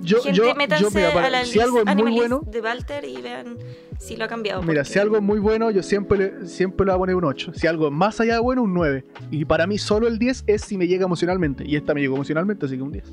[0.03, 0.55] Yo, Gente, yo, yo,
[0.91, 3.57] mira, a la si algo es muy bueno, de Walter y vean
[3.99, 4.61] si lo ha cambiado.
[4.61, 7.15] mira, porque- si algo es muy bueno, yo siempre le, siempre le voy a poner
[7.15, 7.51] un 8.
[7.55, 9.03] Si algo es más allá de bueno, un 9.
[9.31, 11.65] Y para mí solo el 10 es si me llega emocionalmente.
[11.67, 13.03] Y esta me llegó emocionalmente, así que un 10.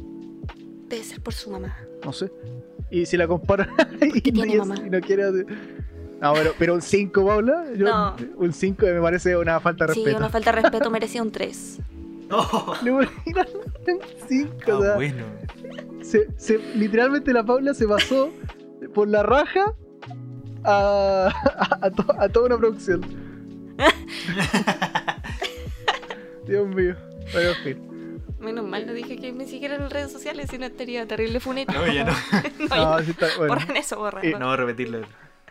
[0.94, 1.76] Debe ser por su mamá.
[2.04, 2.30] No sé.
[2.90, 3.66] Y si la comparo
[4.00, 4.76] y, tiene y- mamá.
[4.87, 5.46] y no quiere hacer-
[6.20, 7.64] No, pero, pero un 5, Paula.
[7.76, 8.16] Yo- No.
[8.37, 10.18] Un 5 me parece una falta de Sí, respeto.
[10.18, 11.78] una falta de respeto merecía un 3.
[12.30, 14.50] Oh, Le voy a ir a un 5.
[14.68, 15.24] ah, o sea, bueno.
[16.02, 18.30] se, se- literalmente la Paula se pasó
[18.94, 19.74] por la raja
[20.64, 23.00] a, a, a to- a toda una producción.
[26.46, 26.94] Dios mío.
[27.33, 27.93] Bueno, en fin.
[28.44, 31.72] Menos mal no dije que me siguieran en redes sociales, si no estaría terrible funeta.
[31.72, 32.12] No, ya no.
[32.12, 33.04] No, No, ya.
[33.04, 33.54] sí está- bueno.
[33.54, 34.24] Borran eso, borran.
[34.24, 35.00] Eh, No voy a repetirlo.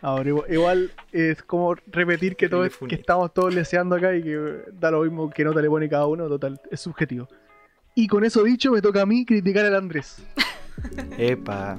[0.01, 4.37] Ahora, igual, igual es como repetir que, todo, que estamos todos leseando acá y que
[4.73, 7.27] da lo mismo que nota le pone cada uno, total, es subjetivo.
[7.95, 10.21] Y con eso dicho, me toca a mí criticar al Andrés.
[11.17, 11.77] Epa.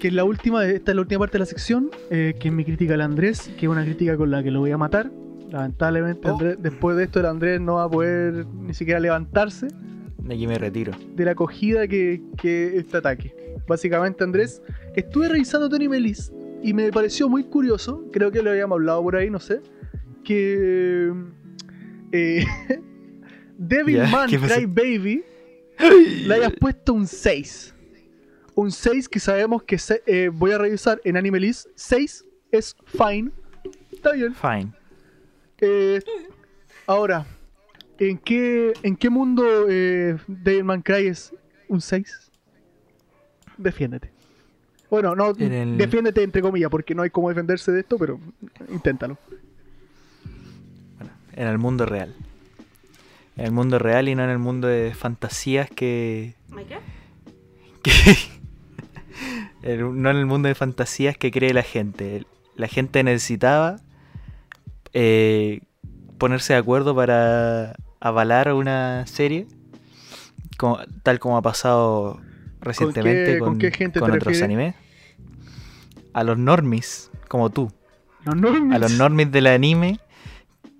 [0.00, 2.54] Que es la última, esta es la última parte de la sección, eh, que es
[2.54, 5.10] mi crítica al Andrés, que es una crítica con la que lo voy a matar.
[5.50, 6.32] Lamentablemente, Oh.
[6.38, 9.68] Andrés- después de esto, el Andrés no va a poder ni siquiera levantarse
[10.30, 10.92] aquí me retiro.
[11.14, 13.34] de la acogida que, que este ataque.
[13.66, 14.62] Básicamente, Andrés,
[14.94, 16.32] estuve revisando Tony Melis
[16.62, 19.60] y me pareció muy curioso, creo que lo habíamos hablado por ahí, no sé,
[20.24, 21.12] que
[22.12, 22.44] eh,
[23.58, 24.28] Devil Man.
[24.30, 25.24] Cry Baby
[26.26, 27.74] le hayas puesto un 6.
[28.54, 31.66] Un 6 que sabemos que se- eh, voy a revisar en Anime List.
[31.74, 33.30] 6 es fine.
[33.92, 34.34] Está bien.
[34.34, 34.72] Fine.
[35.60, 36.00] Eh,
[36.86, 37.26] ahora,
[37.98, 40.16] ¿en qué, ¿en qué mundo eh,
[40.82, 41.32] Cry es
[41.68, 42.30] un 6?
[43.56, 44.10] Defiéndete.
[44.90, 48.20] Bueno, no, En el- defiéndete entre comillas, porque no hay cómo defenderse de esto, pero
[48.70, 49.18] inténtalo.
[50.98, 52.14] Bueno, en el mundo real.
[53.36, 56.34] En el mundo real y no en el mundo de fantasías que.
[59.62, 62.24] El- no en el mundo de fantasías que cree la gente.
[62.56, 63.76] La gente necesitaba
[64.92, 65.62] eh,
[66.18, 69.46] ponerse de acuerdo para avalar una serie,
[70.58, 72.20] como- tal como ha pasado
[72.60, 74.42] recientemente con con, qué gente con te otros refieres?
[74.42, 74.74] animes.
[76.12, 77.72] A los normies, como tú.
[78.26, 79.98] A los normies del anime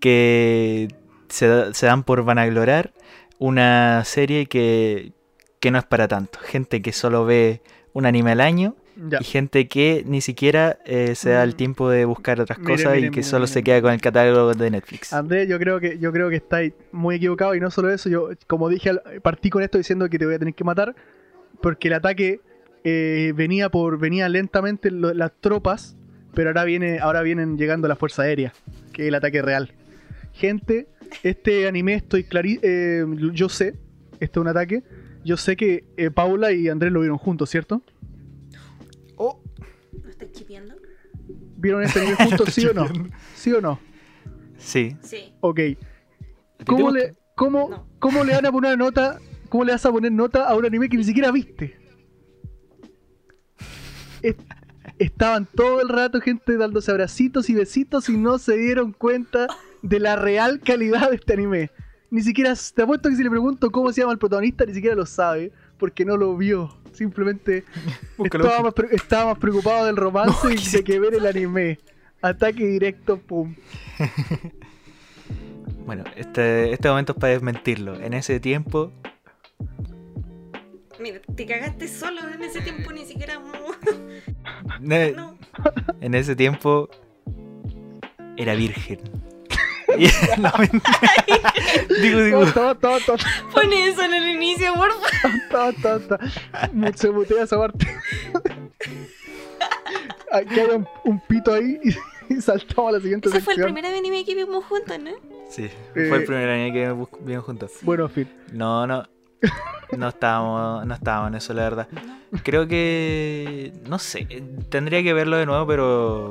[0.00, 0.88] que
[1.28, 2.92] se dan por vanaglorar
[3.38, 5.12] una serie que,
[5.60, 6.38] que no es para tanto.
[6.40, 9.18] Gente que solo ve un anime al año Ya.
[9.20, 11.56] y gente que ni siquiera eh, se da el Mm.
[11.56, 14.54] tiempo de buscar otras Miren, cosas y que miren, solo se queda con el catálogo
[14.54, 15.12] de Netflix.
[15.12, 18.30] Andrés, yo creo que yo creo que estáis muy equivocado y no solo eso, yo
[18.46, 20.94] como dije, partí con esto diciendo que te voy a tener que matar
[21.60, 22.40] porque el ataque
[22.84, 25.96] eh, venía por venía lentamente lo- las tropas,
[26.34, 28.52] pero ahora viene ahora vienen llegando la fuerza aérea,
[28.92, 29.72] que es el ataque real.
[30.32, 30.86] Gente,
[31.22, 33.74] este anime estoy clari eh, yo sé,
[34.20, 34.82] este es un ataque,
[35.24, 37.82] yo sé que Paula y Andrés lo vieron juntos, ¿cierto?
[40.34, 40.74] Oh, ¿No estás chipeando?
[41.56, 42.86] ¿Vieron este anime juntos, sí o no?
[43.34, 43.78] ¿Sí o no?
[44.58, 44.96] sí.
[45.02, 45.32] Sí.
[45.40, 45.58] Ok.
[45.58, 45.76] ¿A ti
[46.58, 47.86] te ¿Cómo le, cómo, No.
[47.98, 49.18] ¿Cómo le van a poner nota?
[49.48, 51.76] ¿Cómo le vas a poner nota a un anime que ni siquiera viste?
[54.22, 54.36] Es-
[54.98, 59.46] estaban todo el rato gente dándose abracitos y besitos y no se dieron cuenta
[59.82, 61.70] de la real calidad de este anime.
[62.10, 64.94] Ni siquiera, te apuesto que si le pregunto cómo se llama el protagonista, ni siquiera
[64.94, 66.76] lo sabe, porque no lo vio.
[66.94, 67.64] Simplemente
[68.24, 71.26] estaba más, pre- estaba más preocupado del romance No, y que de que ver el
[71.26, 71.78] anime.
[72.22, 73.54] Ataque directo, pum.
[75.84, 77.94] Bueno, este, este momento es para desmentirlo.
[78.00, 78.92] En ese tiempo,
[81.00, 83.38] Mira, te cagaste solo en ese tiempo, ni siquiera.
[84.80, 85.36] No.
[86.00, 86.88] en ese tiempo
[88.36, 89.00] era virgen.
[89.98, 90.06] Y-
[90.40, 90.52] no,
[92.02, 92.46] digo, digo.
[92.52, 93.16] Todo, todo, todo,
[93.52, 96.94] Pon eso en el inicio, por favor.
[96.96, 97.86] Se mutea esa parte.
[100.32, 101.78] Aquí hay un, un pito ahí
[102.28, 103.74] y, y saltamos a la siguiente Ese fue el sección.
[103.74, 105.10] primer anime que vimos juntos, ¿no?
[105.48, 107.70] Sí, Eh, fue el primer año que vimos juntos.
[107.82, 108.28] Bueno, en fin.
[108.52, 109.04] No, no.
[109.96, 111.88] No estábamos, no estábamos en eso, la verdad.
[112.42, 113.72] Creo que.
[113.88, 114.26] No sé.
[114.70, 116.30] Tendría que verlo de nuevo, pero.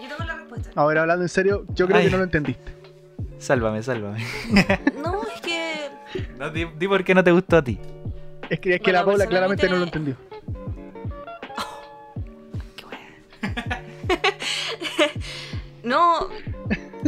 [0.00, 0.70] Yo tengo la respuesta.
[0.76, 2.04] Ahora, hablando en serio, yo creo Ay.
[2.04, 2.72] que no lo entendiste.
[3.38, 4.24] Sálvame, sálvame.
[5.02, 5.90] No, es que.
[6.38, 7.78] No, di, di por qué no te gustó a ti.
[8.48, 10.16] Es que, es que Bueno, la Paula claramente no lo entendió.
[12.76, 12.98] Qué wea.
[15.82, 16.28] no.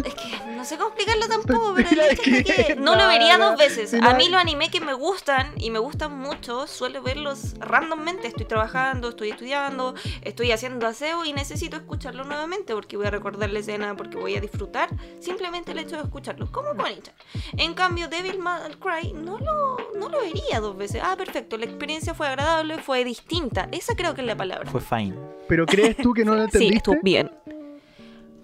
[0.05, 0.36] Es que
[0.67, 3.95] sé cómo explicarlo tampoco, pero el hecho es que- no lo vería dos veces.
[3.95, 8.29] A mí los animes que me gustan y me gustan mucho, suelo verlos randommente.
[8.29, 13.49] Estoy trabajando, estoy estudiando, estoy haciendo aseo y necesito escucharlo nuevamente porque voy a recordar
[13.51, 17.15] la escena, porque voy a disfrutar simplemente el hecho de escucharlo, como Konichan.
[17.57, 21.01] En cambio, Devil May Cry no lo, no lo vería dos veces.
[21.05, 23.69] Ah, perfecto, la experiencia fue agradable, fue distinta.
[23.73, 24.71] Esa creo que es la palabra.
[24.71, 25.15] Fue fine.
[25.49, 26.77] Pero ¿crees tú que no lo Sí, entendiste?
[26.77, 27.31] estuvo bien.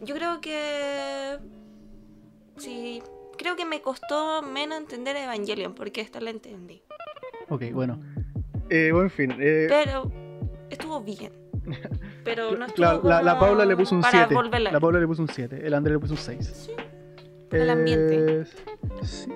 [0.00, 1.38] Yo creo que.
[2.58, 3.02] Sí.
[3.38, 6.82] Creo que me costó menos entender Evangelion, porque esta la entendí.
[7.48, 8.00] Ok, bueno.
[8.70, 9.34] Eh, bueno, en fin.
[9.38, 10.10] eh, Pero
[10.70, 11.32] estuvo bien.
[12.24, 14.34] Pero no estuvo la, la como Paula le puso un para 7.
[14.34, 14.72] volverla.
[14.72, 15.60] La Paula le puso un 7.
[15.66, 16.46] El Andrés le puso un 6.
[16.66, 16.70] Sí,
[17.50, 18.44] el ambiente.
[19.02, 19.28] sí,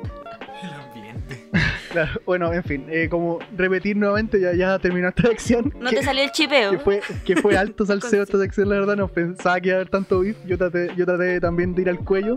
[0.63, 1.49] El ambiente.
[1.91, 2.21] claro.
[2.25, 5.73] Bueno, en fin, eh, como repetir nuevamente, ya, ya terminó esta sección.
[5.79, 6.71] No que, te salió el chipeo.
[6.71, 8.97] que fue, que fue alto salseo esta sección, la verdad.
[8.97, 10.37] No pensaba que iba a haber tanto beef.
[10.47, 12.37] Yo traté, yo traté también de ir al cuello.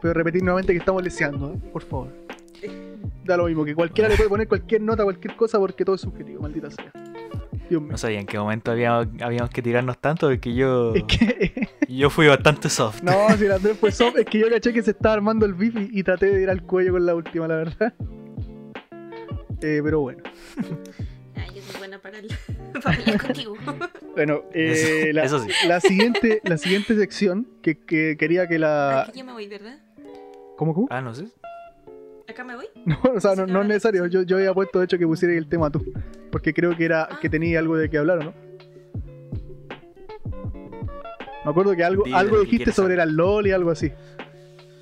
[0.00, 1.58] Pero repetir nuevamente que estamos leseando, ¿eh?
[1.72, 2.08] por favor.
[3.24, 6.00] Da lo mismo, que cualquiera le puede poner cualquier nota, cualquier cosa, porque todo es
[6.00, 6.90] subjetivo, maldita sea.
[7.68, 7.92] Dios mío.
[7.92, 11.68] No sabía en qué momento habíamos, habíamos que tirarnos tanto porque yo, Es que.
[11.88, 13.02] yo fui bastante soft.
[13.02, 15.52] No, si el Andrés fue soft, es que yo caché que se estaba armando el
[15.54, 17.92] beef y, y traté de ir al cuello con la última, la verdad.
[19.60, 20.22] Eh, pero bueno.
[21.36, 22.28] Ay, yo soy buena para, el,
[22.82, 23.56] para pelear contigo.
[24.14, 25.50] Bueno, eh, Eso- la, eso sí.
[25.68, 29.02] la siguiente, la siguiente sección que, que quería que la.
[29.02, 29.78] Aquí yo me voy, ¿verdad?
[30.58, 30.88] ¿Cómo, cómo?
[30.90, 31.28] Ah, no sé.
[32.28, 32.66] Acá me voy.
[32.84, 34.06] No, o sea, no, no es necesario.
[34.06, 35.84] Yo, yo había puesto de hecho que pusiera el tema tú.
[36.32, 38.34] Porque creo que era que tenía algo de qué hablar, ¿o no?
[41.44, 43.92] Me acuerdo que algo, algo que dijiste sobre la LOL y algo así.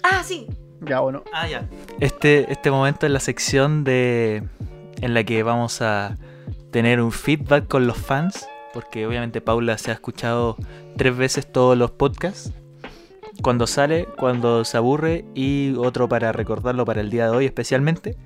[0.02, 0.46] Ah, sí.
[0.80, 1.22] Ya, bueno.
[1.32, 1.68] Ah, ya.
[2.00, 4.42] Este, este momento es la sección de
[5.02, 6.16] en la que vamos a
[6.70, 10.56] tener un feedback con los fans, porque obviamente Paula se ha escuchado
[10.96, 12.52] tres veces todos los podcasts.
[13.42, 18.16] Cuando sale, cuando se aburre y otro para recordarlo para el día de hoy especialmente.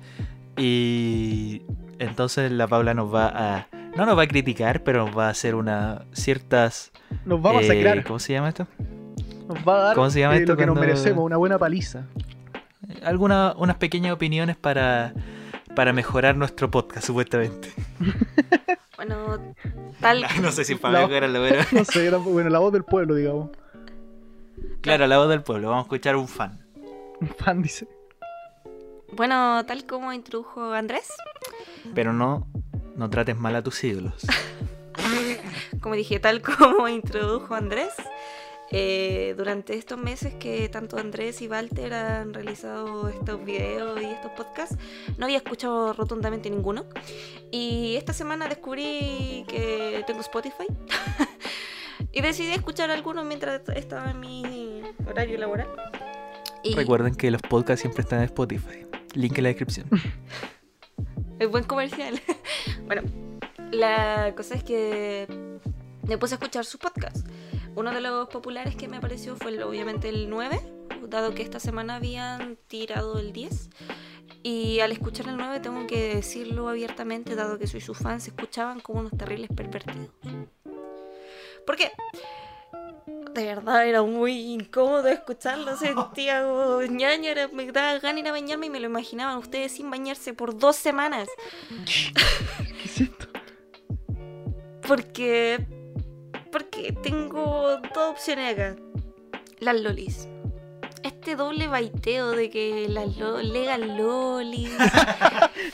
[0.57, 1.63] Y
[1.99, 5.29] entonces la Paula nos va a no nos va a criticar, pero nos va a
[5.29, 6.91] hacer una ciertas
[7.25, 8.03] Nos va a eh, masacrar.
[8.03, 8.67] ¿Cómo se llama esto?
[9.47, 11.57] Nos va a dar ¿Cómo se llama eh, esto lo que nos merecemos, una buena
[11.57, 12.05] paliza.
[13.03, 15.13] algunas unas pequeñas opiniones para,
[15.75, 17.71] para mejorar nuestro podcast, supuestamente.
[18.97, 19.55] Bueno,
[19.99, 20.25] tal.
[20.43, 21.63] No sé si para para mejorarlo, pero...
[21.71, 23.49] No sé, bueno, la voz del pueblo, digamos.
[24.81, 25.69] Claro, la voz del pueblo.
[25.69, 26.65] Vamos a escuchar un fan.
[27.19, 27.87] Un fan dice.
[29.13, 31.09] Bueno, tal como introdujo Andrés,
[31.93, 32.47] Pero no,
[32.95, 34.25] no trates mal a tus ídolos.
[35.81, 37.93] como dije, tal como introdujo Andrés,
[38.71, 44.31] eh, durante estos meses que tanto Andrés y Walter han realizado estos videos y estos
[44.31, 44.77] podcasts,
[45.17, 46.85] no había escuchado rotundamente ninguno.
[47.51, 50.67] Y esta semana descubrí que tengo Spotify.
[52.11, 55.67] y decidí escuchar algunos mientras estaba en mi horario laboral.
[56.63, 58.85] Y Recuerden que los podcasts siempre están en Spotify.
[59.13, 59.87] Link en la descripción.
[61.39, 62.21] Es buen comercial.
[62.85, 63.01] bueno,
[63.71, 65.25] la cosa es que
[66.07, 67.23] me puse a escuchar sus podcasts.
[67.75, 70.59] Uno de los populares que me apareció fue el- obviamente el 9,
[71.09, 73.71] dado que esta semana habían tirado el 10.
[74.43, 78.29] Y al escuchar el 9 tengo que decirlo abiertamente, dado que soy su fan, se
[78.29, 80.09] escuchaban como unos terribles pervertidos.
[81.65, 81.91] ¿Por qué?
[83.33, 88.27] De verdad era muy incómodo escucharlo, sentía como ñaña, era- me daba ganas de ir
[88.27, 91.29] a bañarme y me lo imaginaban ustedes sin bañarse por dos semanas.
[91.85, 93.27] ¿Qué es esto?
[94.87, 95.65] Porque.
[96.51, 98.75] Porque tengo dos opciones acá.
[99.59, 100.27] Las lolis.
[101.03, 104.69] Este doble baiteo de que las lo legal lolis.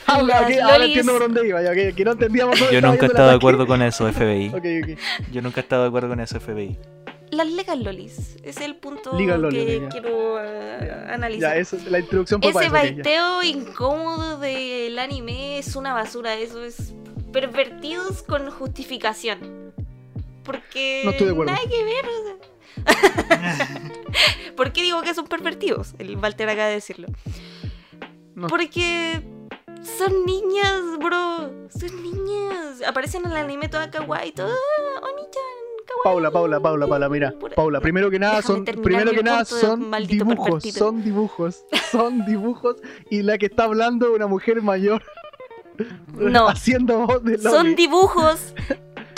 [0.06, 3.04] Ah, las ok, ahora entiendo por dónde iba, ya que, que no entendíamos Yo nunca
[3.06, 4.48] he estado de acuerdo con eso, FBI.
[4.54, 4.64] Ok,
[4.94, 4.98] ok.
[5.32, 6.78] Yo nunca he estado de acuerdo con eso, FBI.
[7.30, 8.36] Las legal lolis.
[8.36, 9.88] Ese es el punto Legal loli, que ya.
[9.90, 11.52] quiero eh, analizar.
[11.54, 12.70] Ya, eso, la introducción Ese eso.
[12.72, 16.94] baiteo incómodo del anime es una basura, eso es
[17.32, 19.74] pervertidos con justificación.
[20.42, 21.52] Porque No estoy de acuerdo.
[21.52, 22.04] nada que ver.
[22.06, 22.48] o sea.
[24.56, 25.94] ¿Por qué digo que son pervertidos?
[25.98, 27.08] El Walter acaba de decirlo.
[28.34, 28.46] No.
[28.48, 29.22] Porque
[29.98, 31.50] son niñas, bro.
[31.70, 32.82] Son niñas.
[32.86, 34.48] Aparecen en el anime toda kawaii, toda
[35.02, 36.04] oni-chan, kawaii.
[36.04, 37.34] Paula, Paula, Paula, Paula, mira.
[37.54, 40.78] Paula, primero que nada Déjame son, primero que nada son maldito dibujos, pervertido.
[40.86, 42.76] son dibujos, son dibujos
[43.10, 45.02] y la que está hablando es una mujer mayor
[46.14, 46.48] No.
[46.48, 47.74] haciendo voz de Son Loli.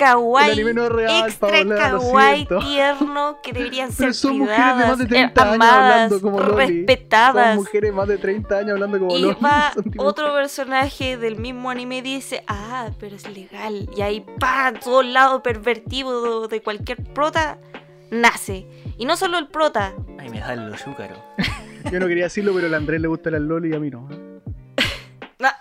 [0.06, 4.12] Dibujos El kawaii, anime no es real, extra Paula, lo kawaii, tierno, que deberían Pero
[4.12, 6.50] ser son mujeres de más de eh, 30 años amadas, hablando como Loli.
[6.50, 7.56] Son respetadas.
[7.56, 9.36] mujeres más de 30 años hablando como Y Loli.
[9.44, 13.88] va otro personaje del mismo anime y dice, ah, pero es legal.
[13.96, 17.58] Y ahí, pa, todo el lado pervertido de cualquier prota
[18.10, 18.66] nace.
[18.98, 21.16] Y no solo el prota, Ay, me da el yúcaro.
[21.90, 24.08] Yo no quería decirlo, pero al Andrés le gusta la Loli y a mí no.
[25.42, 25.58] ah,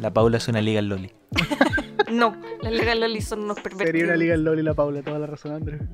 [0.00, 1.10] La Paula es una liga al Loli.
[2.08, 3.86] no, las legal lolis son unos pervertidos.
[3.86, 5.80] Sería una liga el Loli la Paula, toda la razón, Andrés.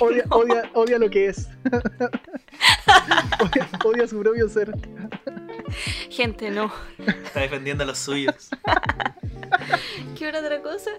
[0.00, 0.36] Odia, No.
[0.36, 1.48] odia, odia lo que es.
[3.40, 4.72] odia, odia su propio ser.
[6.10, 6.72] Gente, no.
[6.98, 8.50] Está defendiendo a los suyos.
[10.16, 10.90] ¿Qué era otra cosa?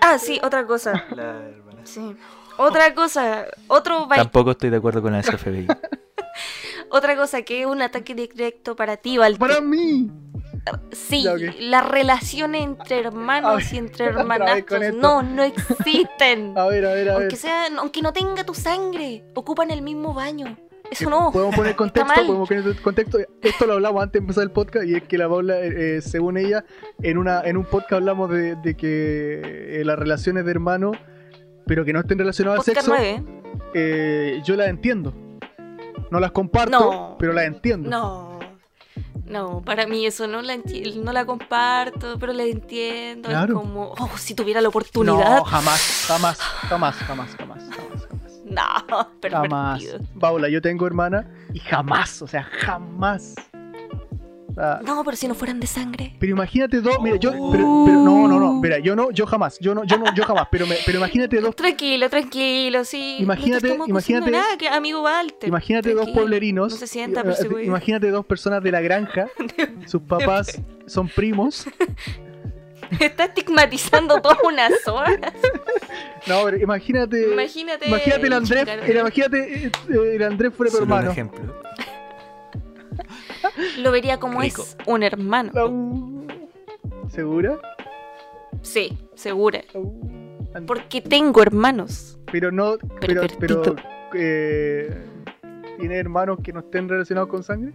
[0.00, 1.04] Ah, sí, otra cosa.
[1.14, 1.80] La hermana.
[1.84, 2.16] Sí.
[2.56, 4.24] Otra cosa, otro baile.
[4.24, 5.66] Tampoco estoy de acuerdo con eso, FBI.
[6.90, 9.38] Otra cosa que es un ataque directo para ti, Walter.
[9.40, 10.08] Para mí.
[10.92, 16.52] Sí, Ya, las relaciones entre hermanos y entre hermanastros no, no existen.
[16.56, 17.22] A ver, a ver, a ver.
[17.22, 20.56] aunque, sea, aunque no tenga tu sangre, ocupan el mismo baño.
[20.90, 21.32] Eso no.
[21.32, 23.18] Podemos poner contexto, podemos poner contexto.
[23.42, 26.00] Esto lo hablamos antes de empezar el podcast y es que la Paula, eh, eh,
[26.02, 26.64] según ella,
[27.02, 30.96] en una en un podcast hablamos de, de que eh, las relaciones de hermanos,
[31.66, 33.24] pero que no estén relacionadas al sexo, 9.
[33.74, 35.14] eh, yo las entiendo.
[36.10, 37.16] No las comparto, No.
[37.18, 37.88] pero las entiendo.
[37.88, 38.33] No.
[39.26, 40.58] No, para mí eso no la,
[40.96, 43.28] no la comparto, pero la entiendo.
[43.28, 43.54] Claro.
[43.54, 45.38] Es como, oh, si tuviera la oportunidad.
[45.38, 48.24] No, jamás, jamás, jamás, jamás, jamás, jamás, jamás.
[48.44, 49.82] No, Jamás.
[49.82, 50.20] pervertido.
[50.20, 53.34] Paula, yo tengo hermana y jamás, o sea, jamás.
[54.54, 56.14] Sea, No, pero si no fueran de sangre.
[56.20, 59.58] Pero imagínate dos, mira, yo, pero, pero no, no, no, mira, yo no, yo jamás,
[59.60, 63.16] yo no, yo no, yo jamás, pero, me, pero imagínate dos, Tranquilo, tranquilo, sí.
[63.20, 65.48] Imagínate- no imagínate- nada, que amigo Walter.
[65.48, 67.60] imagínate dos pueblerinos, No se sienta eh, perseguido.
[67.62, 69.26] imagínate dos personas de la granja,
[69.86, 71.66] sus papás son primos,
[73.00, 75.18] Está estigmatizando toda una zona.
[76.28, 77.88] no, pero imagínate, Imagínate.
[77.88, 79.70] imagínate el Andrés, el, imagínate eh,
[80.14, 81.10] el Andrés fuera tu hermano.
[81.10, 81.54] ejemplo.
[83.78, 84.62] Lo vería como Rico.
[84.62, 85.52] es un hermano.
[87.10, 87.58] ¿Segura?
[88.62, 89.62] Sí, segura.
[90.66, 92.18] Porque tengo hermanos.
[92.30, 93.22] Pero no, pero,
[94.14, 95.04] eh,
[95.78, 97.72] ¿tiene hermanos que no estén relacionados con sangre?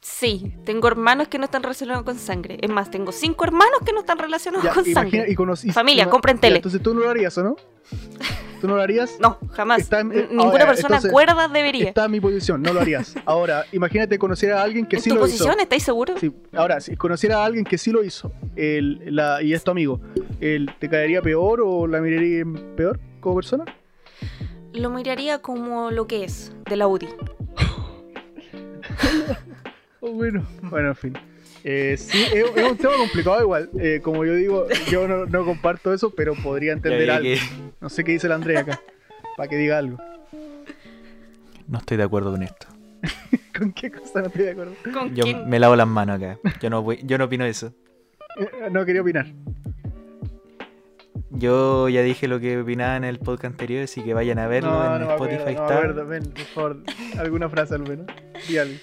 [0.00, 2.58] Sí, tengo hermanos que no están relacionados con sangre.
[2.62, 5.32] Es más, tengo cinco hermanos que no están relacionados Ya, con imagina- sangre.
[5.32, 6.56] y conocí- Familia, compren ya, tele.
[6.56, 7.56] entonces tú no lo harías, ¿o no?
[8.60, 9.18] ¿Tú no lo harías?
[9.20, 9.80] No, jamás.
[9.80, 11.88] Está en- N- eh, Ninguna ahora, persona entonces, cuerda debería.
[11.88, 13.14] Está en mi posición, no lo harías.
[13.24, 15.62] Ahora, imagínate conocer a alguien que ¿En sí tu lo posición hizo.
[15.62, 16.18] estáis seguros?
[16.20, 19.70] Sí, ahora, si conociera a alguien que sí lo hizo el, la, y es tu
[19.70, 20.00] amigo,
[20.40, 22.44] el, ¿te caería peor o la miraría
[22.76, 23.64] peor como persona?
[24.72, 27.08] Lo miraría como lo que es, de la UDI.
[30.00, 31.18] Oh, bueno, bueno, en fin.
[31.64, 33.68] Eh, sí, es, es un tema complicado igual.
[33.80, 37.22] Eh, como yo digo, yo no, no comparto eso, pero podría entender algo.
[37.24, 37.38] que
[37.80, 38.80] No sé qué dice el Andrés acá,
[39.36, 39.98] para que diga algo.
[41.66, 42.66] no estoy de acuerdo con esto.
[43.58, 44.72] ¿Con qué cosa no estoy de acuerdo?
[44.92, 45.48] ¿Con Yo quién?
[45.48, 46.38] me lavo las manos acá.
[46.60, 47.74] Yo no, voy- yo no opino eso.
[48.40, 49.26] Eh, no quería opinar.
[51.30, 54.70] Yo ya dije lo que opinaba en el podcast anterior, así que vayan a verlo
[54.70, 55.56] no, en no Spotify.
[55.56, 56.08] acuerdo, no.
[56.08, 56.76] Ven, por favor,
[57.18, 58.06] alguna frase al menos.
[58.48, 58.74] Di algo.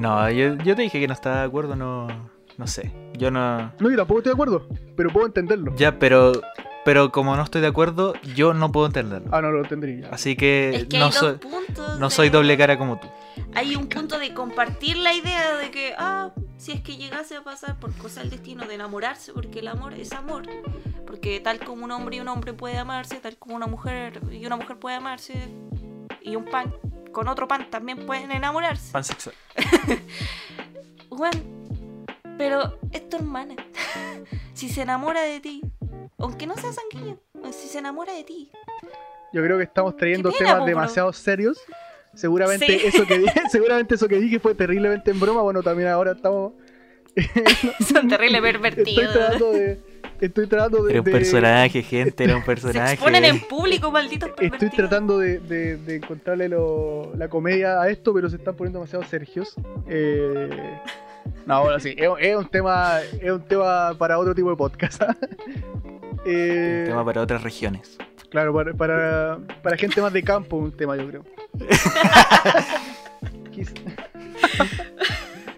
[0.00, 2.08] No, yo, yo te dije que no estaba de acuerdo, no,
[2.56, 2.92] no sé.
[3.14, 3.72] Yo no.
[3.78, 5.74] No, yo tampoco estoy de acuerdo, pero puedo entenderlo.
[5.76, 6.32] Ya, pero,
[6.84, 9.28] pero como no estoy de acuerdo, yo no puedo entenderlo.
[9.32, 10.08] Ah, no lo tendría.
[10.10, 11.98] Así que, Es que no hay soy, dos puntos.
[11.98, 13.08] no de- soy doble cara como tú.
[13.54, 17.42] Hay un punto de compartir la idea de que, ah, si es que llegase a
[17.42, 20.42] pasar por cosa del destino de enamorarse, porque el amor es amor.
[21.06, 24.46] Porque tal como un hombre y un hombre puede amarse, tal como una mujer y
[24.46, 25.48] una mujer puede amarse,
[26.22, 26.72] y un pan
[27.12, 28.92] con otro pan también pueden enamorarse.
[28.92, 29.34] Pansexual.
[31.08, 31.40] Bueno,
[32.38, 33.56] pero es tu hermana.
[34.54, 35.60] si se enamora de ti,
[36.18, 37.18] aunque no sea sanguíneo,
[37.52, 38.50] si se enamora de ti,
[39.32, 41.60] Yo creo que estamos trayendo pena, temas demasiado serios.
[42.14, 42.86] Seguramente Sí.
[42.86, 45.42] eso que dije, seguramente eso que dije fue terriblemente en broma.
[45.42, 46.52] Bueno, también ahora estamos.
[47.92, 49.12] son terrible Estoy pervertidos.
[49.12, 49.80] tratando de.
[50.20, 50.92] Estoy tratando de.
[50.92, 52.92] Era un de- personaje, gente, era un Se personaje.
[52.94, 58.12] exponen en público, malditos Estoy tratando de, de- de encontrarle lo- la comedia a esto,
[58.12, 59.54] pero se están poniendo demasiado sergios.
[59.88, 60.78] Eh,
[61.46, 65.02] no, ahora sí, es, es un tema, es un tema para otro tipo de podcast.
[66.26, 67.96] Eh, Un tema para otras regiones.
[68.28, 71.24] Claro, para, para, para gente más de campo, un tema, yo creo.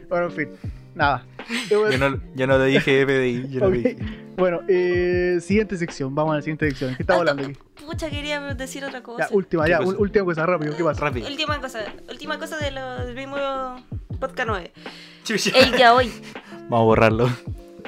[0.09, 0.49] Bueno, en fin,
[0.95, 1.25] nada.
[1.71, 3.73] Yo no, yo no lo dije PDI, yo lo Ok.
[3.73, 3.97] dije.
[4.43, 6.97] Bueno, eh, siguiente sección, vamos a la siguiente sección.
[6.97, 7.57] ¿Qué estamos hablando aquí?
[7.86, 9.28] Pucha, quería decir otra cosa.
[9.28, 11.01] Ya, última, ya, última cosa, rápido, ¿qué pasa?
[11.01, 11.28] Rápido.
[11.28, 11.78] Última cosa,
[12.11, 13.36] última cosa de lo, del mismo
[14.18, 14.72] podcast 9.
[15.22, 15.51] Chucha.
[15.57, 16.11] El ya hoy,
[16.68, 17.30] Vamos a borrarlo.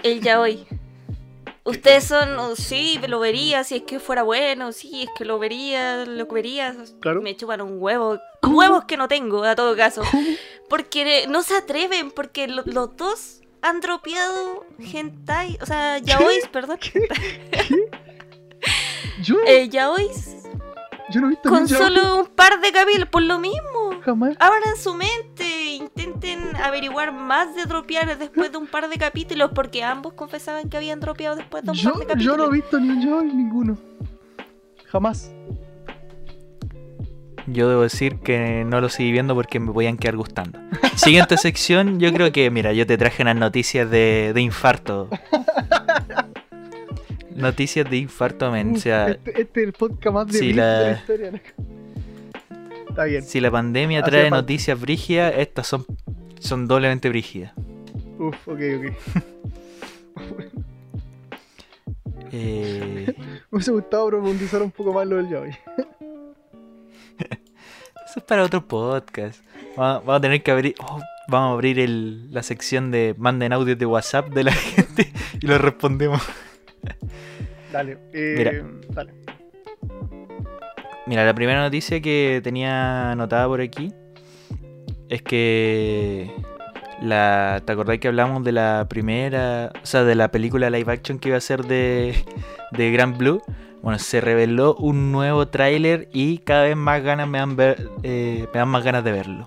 [0.04, 0.64] el ya hoy.
[1.64, 5.40] Ustedes son, oh, sí, lo vería si es que fuera bueno, sí, es que lo
[5.40, 6.72] vería, lo vería.
[7.00, 7.20] Claro.
[7.20, 8.20] Me chupan un huevo.
[8.46, 10.02] Huevos que no tengo, a todo caso.
[10.68, 16.78] Porque no se atreven, porque lo- los dos han dropeado hentai, o sea, yaois, perdón.
[19.22, 20.36] Yo, Eh, yaois
[21.10, 24.00] yo no he visto con solo un par de capítulos, por lo mismo.
[24.04, 24.36] jamás.
[24.40, 29.84] Abran su mente, intenten averiguar más de dropear después de un par de capítulos, porque
[29.84, 32.36] ambos confesaban que habían dropeado después de un Yo, par de yo capítulos.
[32.38, 33.78] no he visto ni un yo ninguno.
[34.86, 35.30] Jamás.
[37.46, 40.58] Yo debo decir que no lo seguí viendo porque me podían quedar gustando.
[40.96, 45.08] Siguiente sección, yo creo que, mira, yo te traje unas noticias de, de infarto.
[47.34, 48.74] Noticias de infarto, men.
[48.76, 50.80] O sea, este, este es el podcast más de, Sí, de la...
[50.80, 51.42] la- historia.
[52.88, 53.22] Está bien.
[53.24, 55.84] si la pandemia trae noticias brígidas, estas son,
[56.38, 57.52] son doblemente brígidas.
[58.18, 58.94] Uf, ok, ok.
[62.36, 63.14] Eh,
[63.50, 65.50] Me hubiese gustado profundizar un poco más lo del yaoi.
[67.18, 69.40] Eso es para otro podcast.
[69.78, 70.74] Va- Vamos a tener que abrir.
[70.80, 75.12] oh, vamos a abrir el- la sección de manden audios de WhatsApp de la gente
[75.40, 76.22] y los respondemos.
[77.72, 78.52] Dale, eh, Mira.
[78.90, 79.12] dale.
[81.06, 83.92] Mira, la primera noticia que tenía anotada por aquí
[85.10, 86.30] es que
[87.02, 91.18] la, ¿te acordás que hablamos de la primera, o sea, de la película live action
[91.18, 92.14] que iba a ser de,
[92.72, 93.42] de Grand Blue?
[93.84, 98.46] Bueno, se reveló un nuevo tráiler y cada vez más ganas me dan, ver, eh,
[98.52, 99.44] me dan más ganas de verlo.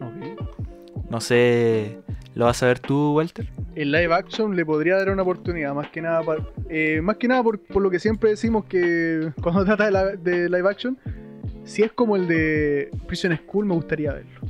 [0.00, 1.06] Ok.
[1.08, 2.00] No sé,
[2.34, 3.46] ¿lo vas a ver tú, Walter?
[3.76, 6.22] El live action le podría dar una oportunidad, más que nada,
[6.68, 10.16] eh, más que nada por, por lo que siempre decimos que cuando trata de, la-
[10.16, 10.98] de live action,
[11.62, 14.40] si es como el de Prison School, me gustaría verlo.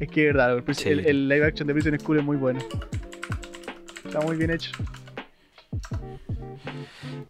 [0.00, 0.88] Es que es verdad, el, Prison- Sí.
[0.88, 2.60] el- el live action de Prison School es muy bueno.
[4.06, 4.70] Está muy bien hecho.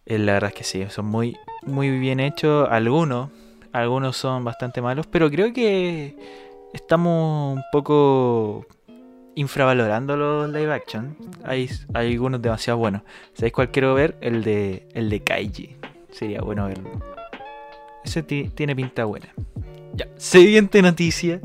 [0.07, 1.37] Eh, la verdad es que sí, son muy,
[1.67, 2.69] muy bien hechos.
[2.71, 3.31] Algunos,
[3.73, 6.17] algunos son bastante malos, pero creo que
[6.73, 8.67] estamos un poco
[9.35, 11.17] infravalorando los live action.
[11.45, 13.03] Hay, hay algunos demasiado buenos.
[13.33, 14.17] ¿Sabéis cuál quiero ver?
[14.21, 15.77] El de, el de Kaiji.
[16.11, 16.91] Sería bueno verlo.
[18.05, 19.29] Ese ti- tiene pinta buena.
[19.95, 21.41] Ya, siguiente noticia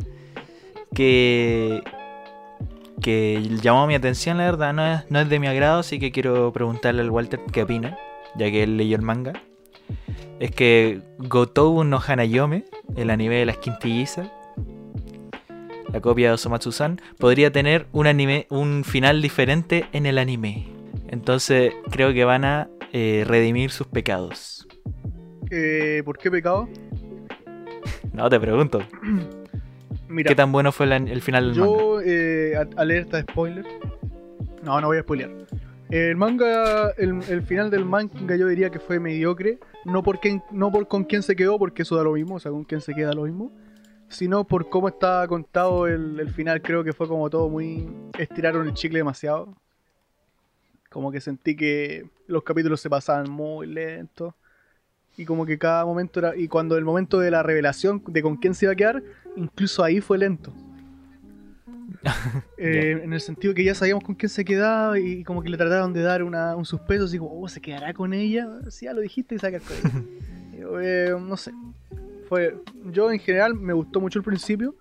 [0.94, 1.82] que
[3.02, 6.12] que llamó mi atención, la verdad, no es, no es de mi agrado, así que
[6.12, 7.98] quiero preguntarle al Walter qué opina,
[8.36, 9.34] ya que él leyó el manga.
[10.40, 14.30] Es que Gotou no Hanayome, el anime de las quintillizas,
[15.92, 20.68] la copia de Osomatsu-san, podría tener un anime, un final diferente en el anime.
[21.08, 24.68] Entonces creo que van a eh, redimir sus pecados.
[25.52, 26.68] Eh, ¿Por qué pecado?
[28.12, 28.80] No, te pregunto,
[30.10, 31.78] Mira, ¿qué tan bueno fue el, final del manga?
[31.78, 33.66] yo, eh, a- alerta de spoiler.
[34.64, 35.32] No, no voy a spoilear.
[35.90, 39.60] El manga, el, el final del manga yo diría que fue mediocre.
[39.86, 42.40] No por, quién- no por con quién se quedó, porque eso da lo mismo, o
[42.40, 43.52] sea, con quién se queda lo mismo.
[44.08, 47.88] Sino por cómo está contado el, el final, creo que fue como todo muy...
[48.18, 49.56] Estiraron el chicle demasiado.
[50.90, 54.34] Como que sentí que los capítulos se pasaban muy lentos.
[55.20, 56.36] Y como que cada momento era...
[56.36, 59.04] Y cuando el momento de la revelación de con quién se iba a quedar,
[59.36, 60.54] incluso ahí fue lento.
[62.58, 65.58] Eh, en el sentido que ya sabíamos con quién se quedaba y como que le
[65.58, 68.48] trataron de dar una, un suspenso, así como, oh, ¿se quedará con ella?
[68.70, 70.04] Si ya lo dijiste, y saca con ella.
[70.60, 71.52] Yo, eh, no sé.
[72.28, 72.56] Fue,
[72.92, 74.76] yo en general me gustó mucho el principio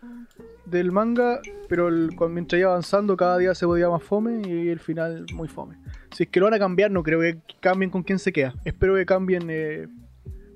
[0.67, 4.69] del manga, pero el- cuando, mientras iba avanzando cada día se podía más fome y
[4.69, 5.77] el final muy fome.
[6.13, 8.55] Si es que lo van a cambiar, no creo que cambien con quién se queda.
[8.65, 9.89] Espero que cambien eh,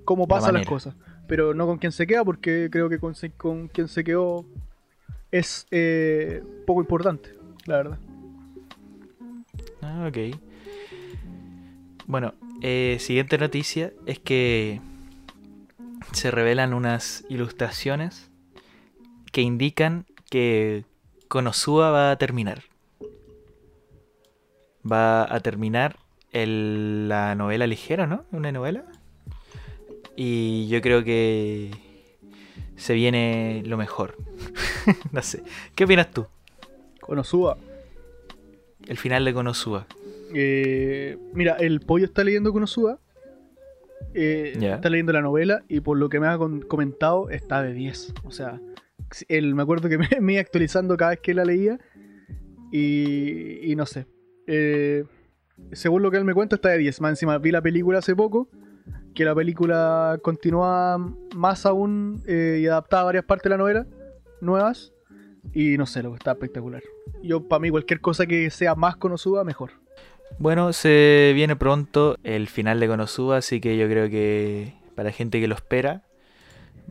[0.04, 0.94] cómo pasan las cosas.
[1.26, 4.44] Pero no con quién se queda, porque creo que con, con quién se quedó
[5.30, 7.30] es eh, poco importante,
[7.66, 7.98] la verdad.
[9.80, 10.36] Ah, ok.
[12.06, 14.80] Bueno, eh, siguiente noticia es que
[16.12, 18.30] se revelan unas ilustraciones
[19.32, 20.84] que indican que
[21.28, 22.62] Konosuba va a terminar.
[24.90, 25.96] Va a terminar
[26.32, 28.24] el- la novela ligera, ¿no?
[28.32, 28.84] Una novela.
[30.16, 31.70] Y yo creo que
[32.76, 34.16] se viene lo mejor.
[35.12, 35.42] no sé.
[35.74, 36.26] ¿Qué opinas tú?
[37.00, 37.56] Konosuba.
[38.86, 39.86] El final de Konosuba.
[40.34, 42.98] Eh, mira, el pollo está leyendo Konosuba.
[44.14, 44.52] eh.
[44.60, 46.38] Está leyendo la novela y por lo que me ha
[46.68, 48.14] comentado está de 10.
[48.24, 48.60] O sea,
[49.28, 51.78] él, me acuerdo que me, me iba actualizando cada vez que la leía.
[52.72, 54.06] Y, y no sé.
[54.46, 55.04] Eh,
[55.72, 57.00] según lo que él me cuenta, está de 10.
[57.00, 58.48] Más encima, vi la película hace poco.
[59.14, 60.98] Que la película continúa
[61.34, 63.86] más aún eh, y adaptaba varias partes de la novela
[64.40, 64.92] nuevas.
[65.52, 66.82] Y no sé, lo que está espectacular.
[67.22, 69.72] Yo, para mí, cualquier cosa que sea más Konosuba, mejor.
[70.38, 75.12] Bueno, se viene pronto el final de Konosuba, así que yo creo que para la
[75.12, 76.02] gente que lo espera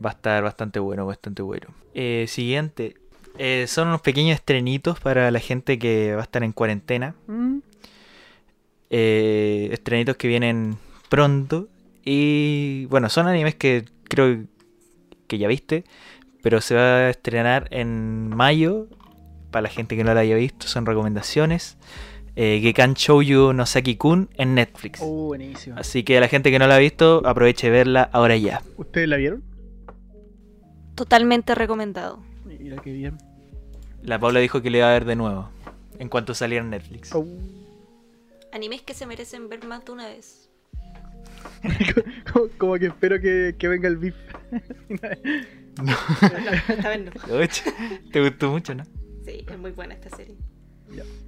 [0.04, 1.68] va a estar bastante bueno, bastante bueno.
[1.94, 2.94] Eh, siguiente,
[3.38, 7.14] eh, son unos pequeños estrenitos para la gente que va a estar en cuarentena.
[7.26, 7.58] Mm,
[8.94, 10.76] Eh, estrenitos que vienen
[11.08, 11.68] pronto
[12.04, 14.44] y bueno, son animes que creo
[15.26, 15.84] que ya viste,
[16.42, 18.88] pero se va a estrenar en mayo.
[19.50, 21.76] Para la gente que no la haya visto, son recomendaciones.
[22.36, 25.00] Eh, Gekan Shouju no Saki-kun en Netflix.
[25.02, 25.76] Oh, buenísimo.
[25.78, 28.62] Así que a la gente que no la ha visto, aproveche de verla ahora ya.
[28.78, 29.42] ¿Ustedes la vieron?
[30.94, 32.22] Totalmente recomendado.
[32.44, 33.18] Mira qué bien.
[34.02, 35.50] La Paula dijo que le iba a ver de nuevo
[35.98, 37.14] en cuanto saliera en Netflix.
[37.14, 37.26] Oh.
[38.52, 40.50] Animes que se merecen ver más de una vez.
[42.32, 44.16] como, como que espero que, que venga el beef.
[46.68, 47.12] Esta vez no.
[48.10, 48.84] Te gustó mucho, ¿no?
[49.24, 50.36] Sí, es muy buena esta serie.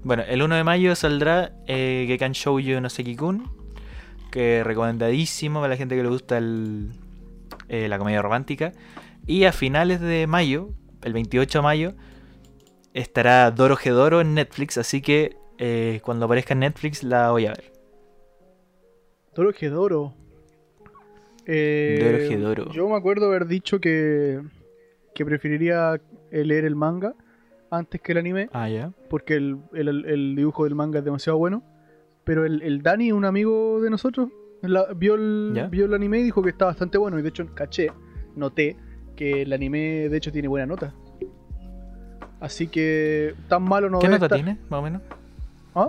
[0.03, 3.51] Bueno, el 1 de mayo saldrá eh, Gekan Shoujo no Seki-kun,
[4.31, 6.91] que recomendadísimo para la gente que le gusta el,
[7.69, 8.73] eh, la comedia romántica.
[9.27, 10.71] Y a finales de mayo,
[11.03, 11.95] el 28 de mayo,
[12.93, 17.53] estará Doro Gedoro en Netflix, así que eh, cuando aparezca en Netflix la voy a
[17.53, 17.74] ver.
[19.35, 20.15] Doro Gedoro.
[21.47, 22.71] Eh, Doro.
[22.73, 24.41] Yo me acuerdo haber dicho que,
[25.15, 27.15] que preferiría eh, leer el manga
[27.71, 28.93] antes que el anime, Ah, ya.
[29.11, 31.63] porque el, el- el dibujo del manga es demasiado bueno.
[32.25, 34.29] Pero el, el Dani, un amigo de nosotros,
[34.63, 35.67] la- vio, el, ¿Ya?
[35.67, 37.19] vio el anime y dijo que está bastante bueno.
[37.19, 37.91] Y de hecho, caché,
[38.37, 38.77] noté
[39.17, 40.95] que el anime de hecho tiene buena nota.
[42.41, 44.37] Así que tan malo no ¿Qué debe nota estar.
[44.39, 45.03] tiene, más o menos?
[45.75, 45.89] ¿Ah?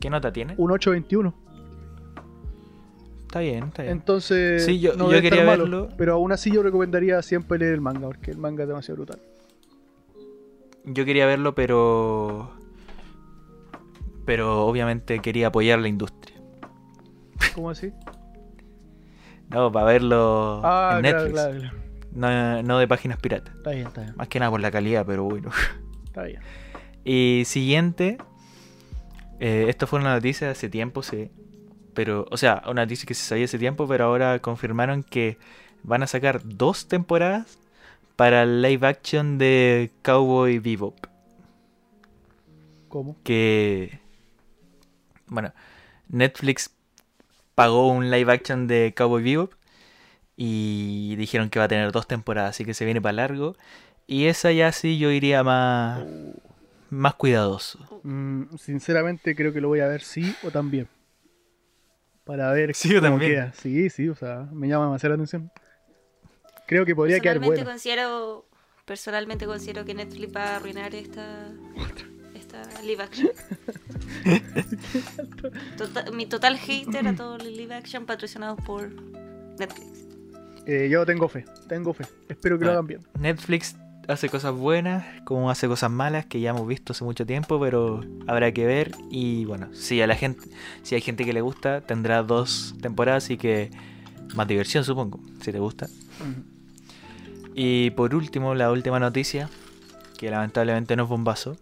[0.00, 0.54] ¿Qué nota tiene?
[0.56, 1.34] Un 821.
[3.38, 3.92] Está bien, está bien.
[3.96, 5.88] Entonces, Sí, yo- no yo debe quería malo, verlo.
[5.96, 9.18] pero aún así yo recomendaría siempre leer el manga, porque el manga es demasiado brutal.
[10.84, 12.50] Yo quería verlo, pero.
[14.24, 16.36] Pero obviamente quería apoyar la industria.
[17.54, 17.92] ¿Cómo así?
[19.50, 21.32] No, para verlo Ah, en Netflix.
[21.32, 21.76] claro, claro.
[22.12, 23.54] No, no de páginas piratas.
[23.54, 24.14] Está bien, está bien.
[24.16, 25.50] Más que nada por la calidad, pero bueno.
[26.06, 26.40] Está bien.
[27.04, 28.18] Y siguiente.
[29.38, 31.30] eh, esto fue una noticia de hace tiempo, sí.
[31.96, 35.38] Pero, o sea, una noticia que se sabía hace tiempo, pero ahora confirmaron que
[35.82, 37.58] van a sacar dos temporadas
[38.16, 40.94] para el live action de Cowboy Bebop.
[42.88, 43.16] ¿Cómo?
[43.24, 44.00] que
[45.26, 45.52] bueno
[46.08, 46.70] Netflix
[47.54, 49.52] pagó un live action de Cowboy Bebop
[50.36, 53.56] y dijeron que va a tener dos temporadas así que se viene para largo
[54.06, 56.04] y esa ya sí yo iría más
[56.88, 60.86] más cuidadoso Mm, sinceramente creo que lo voy a ver sí o también.
[62.26, 63.30] Para ver Sí cómo también.
[63.32, 63.52] queda.
[63.54, 65.50] Sí, sí, o sea, me llama demasiado la atención.
[66.66, 67.70] Creo que podría quedar Personalmente bueno.
[67.72, 68.46] considero,
[68.84, 71.48] personalmente considero que Netflix va a arruinar esta,
[72.34, 73.30] esta live action.
[75.76, 78.90] Tota- mi total hater a todo el live action patrocinados por
[79.58, 80.06] Netflix.
[80.66, 82.04] Eh, yo tengo fe, tengo fe.
[82.28, 83.00] Espero que lo hagan bien.
[83.20, 83.76] Netflix
[84.08, 88.04] hace cosas buenas como hace cosas malas que ya hemos visto hace mucho tiempo pero
[88.26, 90.48] habrá que ver y bueno si a la gente
[90.82, 93.70] si hay gente que le gusta tendrá dos temporadas y que
[94.34, 95.88] más diversión supongo si te gusta.
[97.58, 99.48] Y por último, la última noticia,
[100.18, 101.56] que lamentablemente no es bombazo,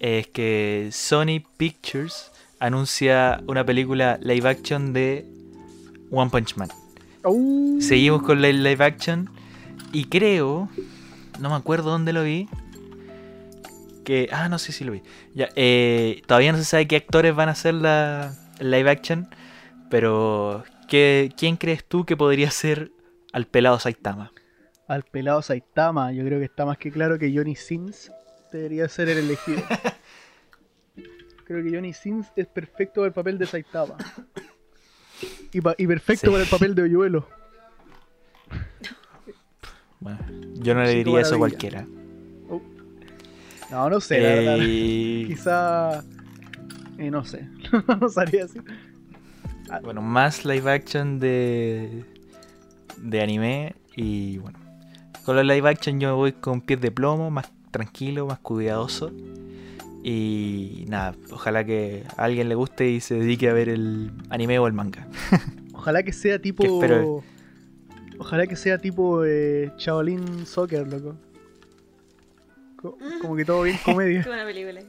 [0.00, 5.24] es que Sony Pictures anuncia una película live action de
[6.10, 6.70] One Punch Man.
[7.80, 9.30] Seguimos con la live action
[9.92, 10.68] y creo,
[11.38, 12.48] no me acuerdo dónde lo vi,
[14.04, 14.28] que...
[14.32, 15.02] Ah, no sé si lo vi.
[15.34, 19.28] Ya, eh, todavía no se sabe qué actores van a hacer la live action,
[19.90, 22.90] pero ¿qué, ¿quién crees tú que podría ser
[23.32, 24.32] al pelado Saitama?
[24.86, 28.10] Al pelado Saitama, yo creo que está más que claro que Johnny Sins
[28.52, 29.62] debería ser el elegido.
[31.44, 33.96] creo que Johnny Sins es perfecto para el papel de Saitama.
[35.50, 36.30] Y, pa- y perfecto Sí.
[36.30, 37.26] para el papel de Oyuelo.
[40.00, 40.18] Bueno,
[40.54, 41.86] yo no le diría eso a cualquiera.
[43.70, 44.56] No, no sé, la verdad.
[44.60, 46.04] Eh, Quizá.
[46.98, 47.48] eh, no sé.
[48.00, 48.60] no sabría así.
[49.82, 52.04] bueno, más live action de,
[52.96, 54.58] de anime y bueno.
[55.24, 59.12] Con los live action yo me voy con pies de plomo, más tranquilo, más cuidadoso.
[60.02, 64.58] Y nada, ojalá que a alguien le guste y se dedique a ver el anime
[64.58, 65.06] o el manga.
[65.74, 67.22] Ojalá que sea tipo.
[68.18, 71.16] Ojalá que sea tipo eh, Shaolin Soccer, loco.
[72.76, 74.22] Co- Como que todo bien comedia.
[74.22, 74.80] Qué buena película.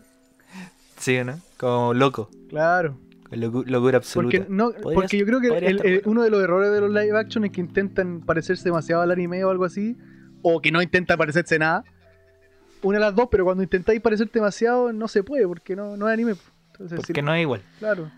[0.97, 1.39] ¿Sí no?
[1.57, 2.97] Como loco, Claro.
[3.31, 4.37] locu- locura absoluta.
[4.39, 6.11] Porque, no, porque yo creo que podría el- estar el- bueno.
[6.11, 9.43] uno de los errores de los live action es que intentan parecerse demasiado al anime
[9.43, 9.97] o algo así.
[10.41, 11.83] O que no intenta parecerse nada.
[12.81, 16.07] Una de las dos, pero cuando intentáis parecerte demasiado no se puede porque no, no
[16.07, 16.35] es anime.
[16.71, 17.61] Entonces, Porque no es igual.
[17.79, 18.09] Claro.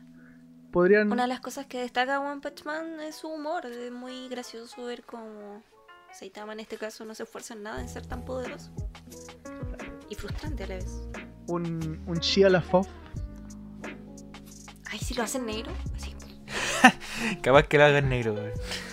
[0.72, 1.12] Podrían.
[1.12, 3.66] Una de las cosas que destaca One Punch Man es su humor.
[3.66, 5.64] Es muy gracioso ver cómo
[6.14, 8.72] Saitama en este caso no se esfuerza en nada en ser tan poderoso.
[10.10, 11.02] Y frustrante a la vez.
[11.48, 12.88] Un, un Shia LaFoff.
[14.90, 15.72] Ay, si lo hacen negro.
[15.96, 16.14] Así.
[17.42, 18.52] Capaz que lo hagan negro, weón.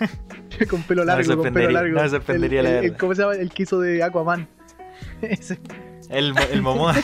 [0.70, 1.94] con pelo No largo, con pelo largo.
[1.96, 2.98] no me sorprendería el, la el- el- verdad.
[3.00, 3.34] ¿Cómo se llama?
[3.34, 4.48] El que hizo de Aquaman.
[5.22, 5.58] Ese,
[6.10, 6.94] El, mo- el Momoa.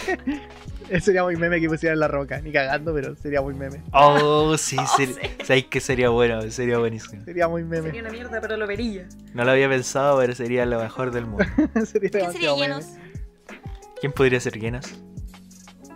[1.01, 2.41] sería muy meme que pusieran la roca.
[2.41, 3.83] Ni cagando, pero sería muy meme.
[3.93, 5.21] Oh, sí, Oh, ser- sí.
[5.45, 6.43] ¿sabes que sería bueno?
[6.51, 7.25] Sería buenísimo.
[7.25, 7.87] Sería muy meme.
[7.89, 9.09] Sería una mierda, pero lo vería.
[9.33, 11.45] No lo había pensado, pero sería lo mejor del mundo.
[11.87, 12.87] sería ¿Quién sería Llenos?
[14.01, 14.95] ¿Quién podría ser Genos?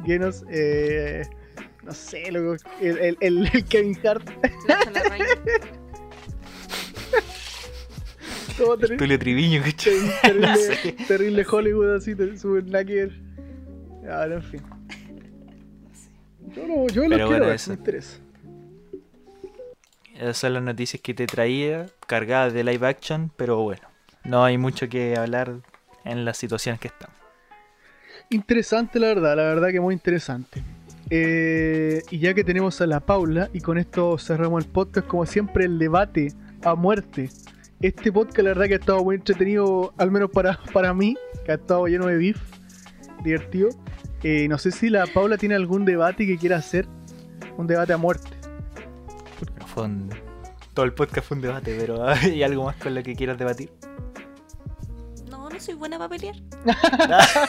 [0.06, 1.22] Llenos, eh,
[1.82, 4.28] no sé, loco, el, el, el- el Kevin Hart.
[4.68, 5.24] Nacho Larraín.
[8.56, 10.92] todo terri- Tulio Triviño, terrible, No sé.
[11.06, 13.10] terrible Hollywood así, super ver.
[14.10, 14.62] Ahora, en fin.
[16.54, 17.70] Yo, no, yo Pero lo bueno, quiero ver, eso.
[17.70, 18.18] me interesa.
[20.14, 23.82] Esas son las noticias que te traía, cargadas de live action, pero bueno,
[24.24, 25.54] no hay mucho que hablar
[26.04, 27.16] en las situaciones que estamos.
[28.30, 30.62] Interesante, la verdad, la verdad que muy interesante.
[31.10, 35.24] Eh, y ya que tenemos a la Paula, y con esto cerramos el podcast, como
[35.24, 36.32] siempre, el debate
[36.62, 37.30] a muerte.
[37.80, 41.52] Este podcast, la verdad, que ha estado muy entretenido, al menos para, para mí, que
[41.52, 42.38] ha estado lleno de beef,
[43.22, 43.70] divertido.
[44.22, 46.86] Eh, no sé si la Paula tiene algún debate que quiera hacer,
[47.56, 48.28] un debate a muerte.
[49.66, 50.10] Fue un-
[50.74, 53.70] Todo el podcast fue un debate, pero ¿hay algo más con lo que quieras debatir?
[55.30, 56.34] No, no soy buena para pelear.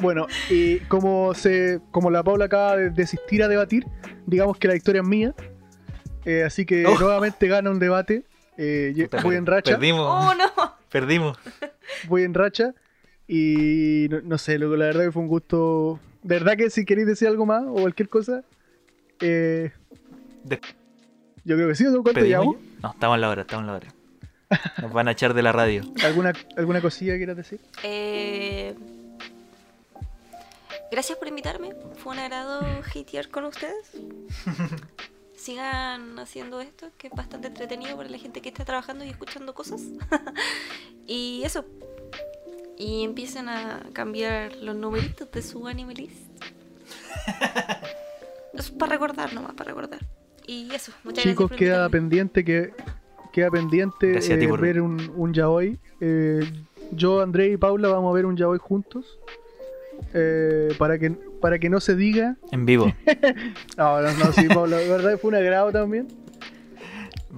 [0.00, 3.86] Bueno, y como se, como la Paula acaba de desistir a debatir,
[4.26, 5.32] digamos que la victoria es mía.
[6.24, 6.98] Eh, así que Oh.
[6.98, 8.24] nuevamente gana un debate.
[8.58, 9.70] Eh, Puta, voy en racha.
[9.72, 10.74] Perdimos, ¡Oh, no!
[10.90, 11.38] perdimos.
[12.08, 12.74] Voy en racha.
[13.28, 16.00] Y no, no sé, loco, la verdad que fue un gusto.
[16.22, 18.44] De verdad que si queréis decir algo más o cualquier cosa.
[19.20, 19.70] eh,
[20.44, 20.60] De-
[21.44, 22.02] yo creo que sí, ¿no?
[22.02, 22.20] ¿cuánto.
[22.20, 23.88] No, estamos en la hora, estamos en la hora.
[24.82, 25.82] Nos van a echar de la radio.
[26.04, 27.58] ¿Alguna, ¿Alguna cosilla que quieras decir?
[27.82, 28.74] Eh,
[30.90, 31.70] gracias por invitarme.
[31.96, 32.60] Fue un agrado
[32.94, 33.90] hatear con ustedes.
[35.36, 39.54] Sigan haciendo esto, que es bastante entretenido para la gente que está trabajando y escuchando
[39.54, 39.80] cosas.
[41.06, 41.64] y eso.
[42.78, 46.42] Y empiecen a cambiar los numeritos de su anime list.
[48.54, 50.00] Es para recordar nomás, para recordar.
[50.46, 52.74] Y eso, muchas Chicos, gracias queda pendiente que
[53.32, 55.78] queda pendiente ti eh, ver un, un yaoi.
[56.00, 56.40] Eh,
[56.90, 59.18] yo, André y Paula vamos a ver un yaoi juntos.
[60.14, 61.10] Eh, para que
[61.40, 62.36] para que no se diga.
[62.50, 62.92] En vivo.
[63.76, 66.08] No, no, no, sí, Paula, de verdad fue un agrado también.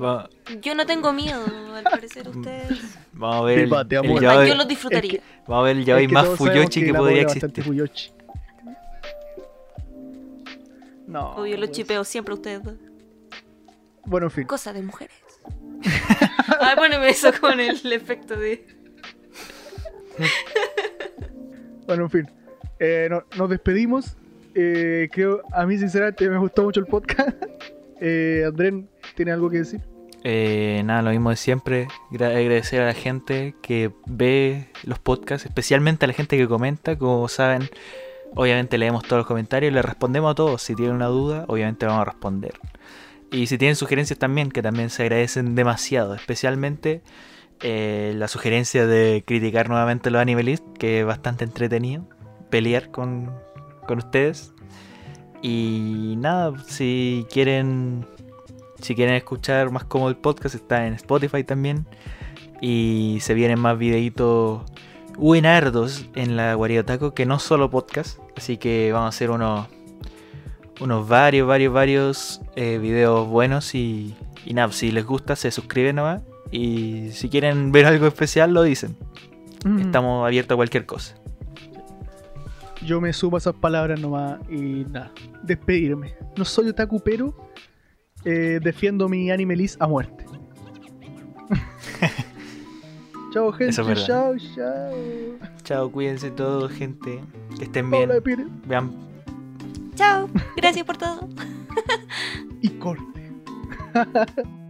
[0.00, 0.28] Va-
[0.60, 2.96] Yo no tengo miedo, al parecer ustedes.
[3.12, 5.20] Vamos a ver el, yaoi- Yo lo disfrutaría.
[5.46, 7.64] Vamos a ver el yaoi Es que más fuyochi que, podría existir.
[7.64, 8.12] fuyochi.
[11.06, 11.36] No.
[11.36, 11.70] Obvio, lo pues.
[11.72, 12.74] chipeo siempre a ustedes dos.
[14.06, 14.44] Bueno, en fin.
[14.44, 15.14] Cosa de mujeres.
[16.60, 18.66] Ay, poneme eso con el efecto de.
[21.86, 22.30] Bueno, en fin.
[22.80, 24.16] Eh, no- nos despedimos.
[24.54, 27.30] Eh, creo, a mí sinceramente me gustó mucho el podcast.
[28.06, 28.74] Eh, Andrés,
[29.14, 29.80] ¿tiene algo que decir?
[30.26, 31.88] Eh, nada, lo mismo de siempre.
[32.10, 36.96] Gra- agradecer a la gente que ve los podcasts, especialmente a la gente que comenta.
[36.96, 37.68] Como saben,
[38.34, 40.62] obviamente leemos todos los comentarios y le respondemos a todos.
[40.62, 42.54] Si tienen una duda, obviamente vamos a responder.
[43.30, 46.14] Y si tienen sugerencias también, que también se agradecen demasiado.
[46.14, 47.02] Especialmente
[47.60, 52.08] eh, la sugerencia de criticar nuevamente los animalistas, que es bastante entretenido.
[52.48, 53.30] Pelear con,
[53.86, 54.54] con ustedes.
[55.42, 58.06] Y nada, si quieren
[58.84, 61.86] si quieren escuchar más cómodo el podcast, está en Spotify también.
[62.60, 64.62] Y se vienen más videitos
[65.16, 68.18] buenardos en la Guariotaco que no solo podcast.
[68.36, 69.68] Así que vamos a hacer unos,
[70.82, 73.74] unos varios, varios, varios eh, videos buenos.
[73.74, 74.14] Y,
[74.44, 76.20] y nada, si les gusta, se suscriben nomás.
[76.50, 78.98] Y si quieren ver algo especial, lo dicen.
[79.64, 79.78] Mm.
[79.78, 81.14] Estamos abiertos a cualquier cosa.
[82.84, 85.10] Yo me sumo a esas palabras nomás y nada,
[85.42, 86.16] despedirme.
[86.36, 87.34] No soy otaku, pero
[88.24, 90.24] eh, defiendo mi anime list a muerte.
[93.32, 93.80] chao, gente.
[93.92, 94.06] Es.
[94.06, 94.92] Chao, chao.
[95.62, 97.20] Chao, cuídense todos, gente.
[97.58, 98.10] Que estén bien.
[98.22, 98.46] Pire.
[98.66, 99.04] Vean
[99.94, 101.28] Chao, gracias por todo.
[102.62, 103.32] Y corte.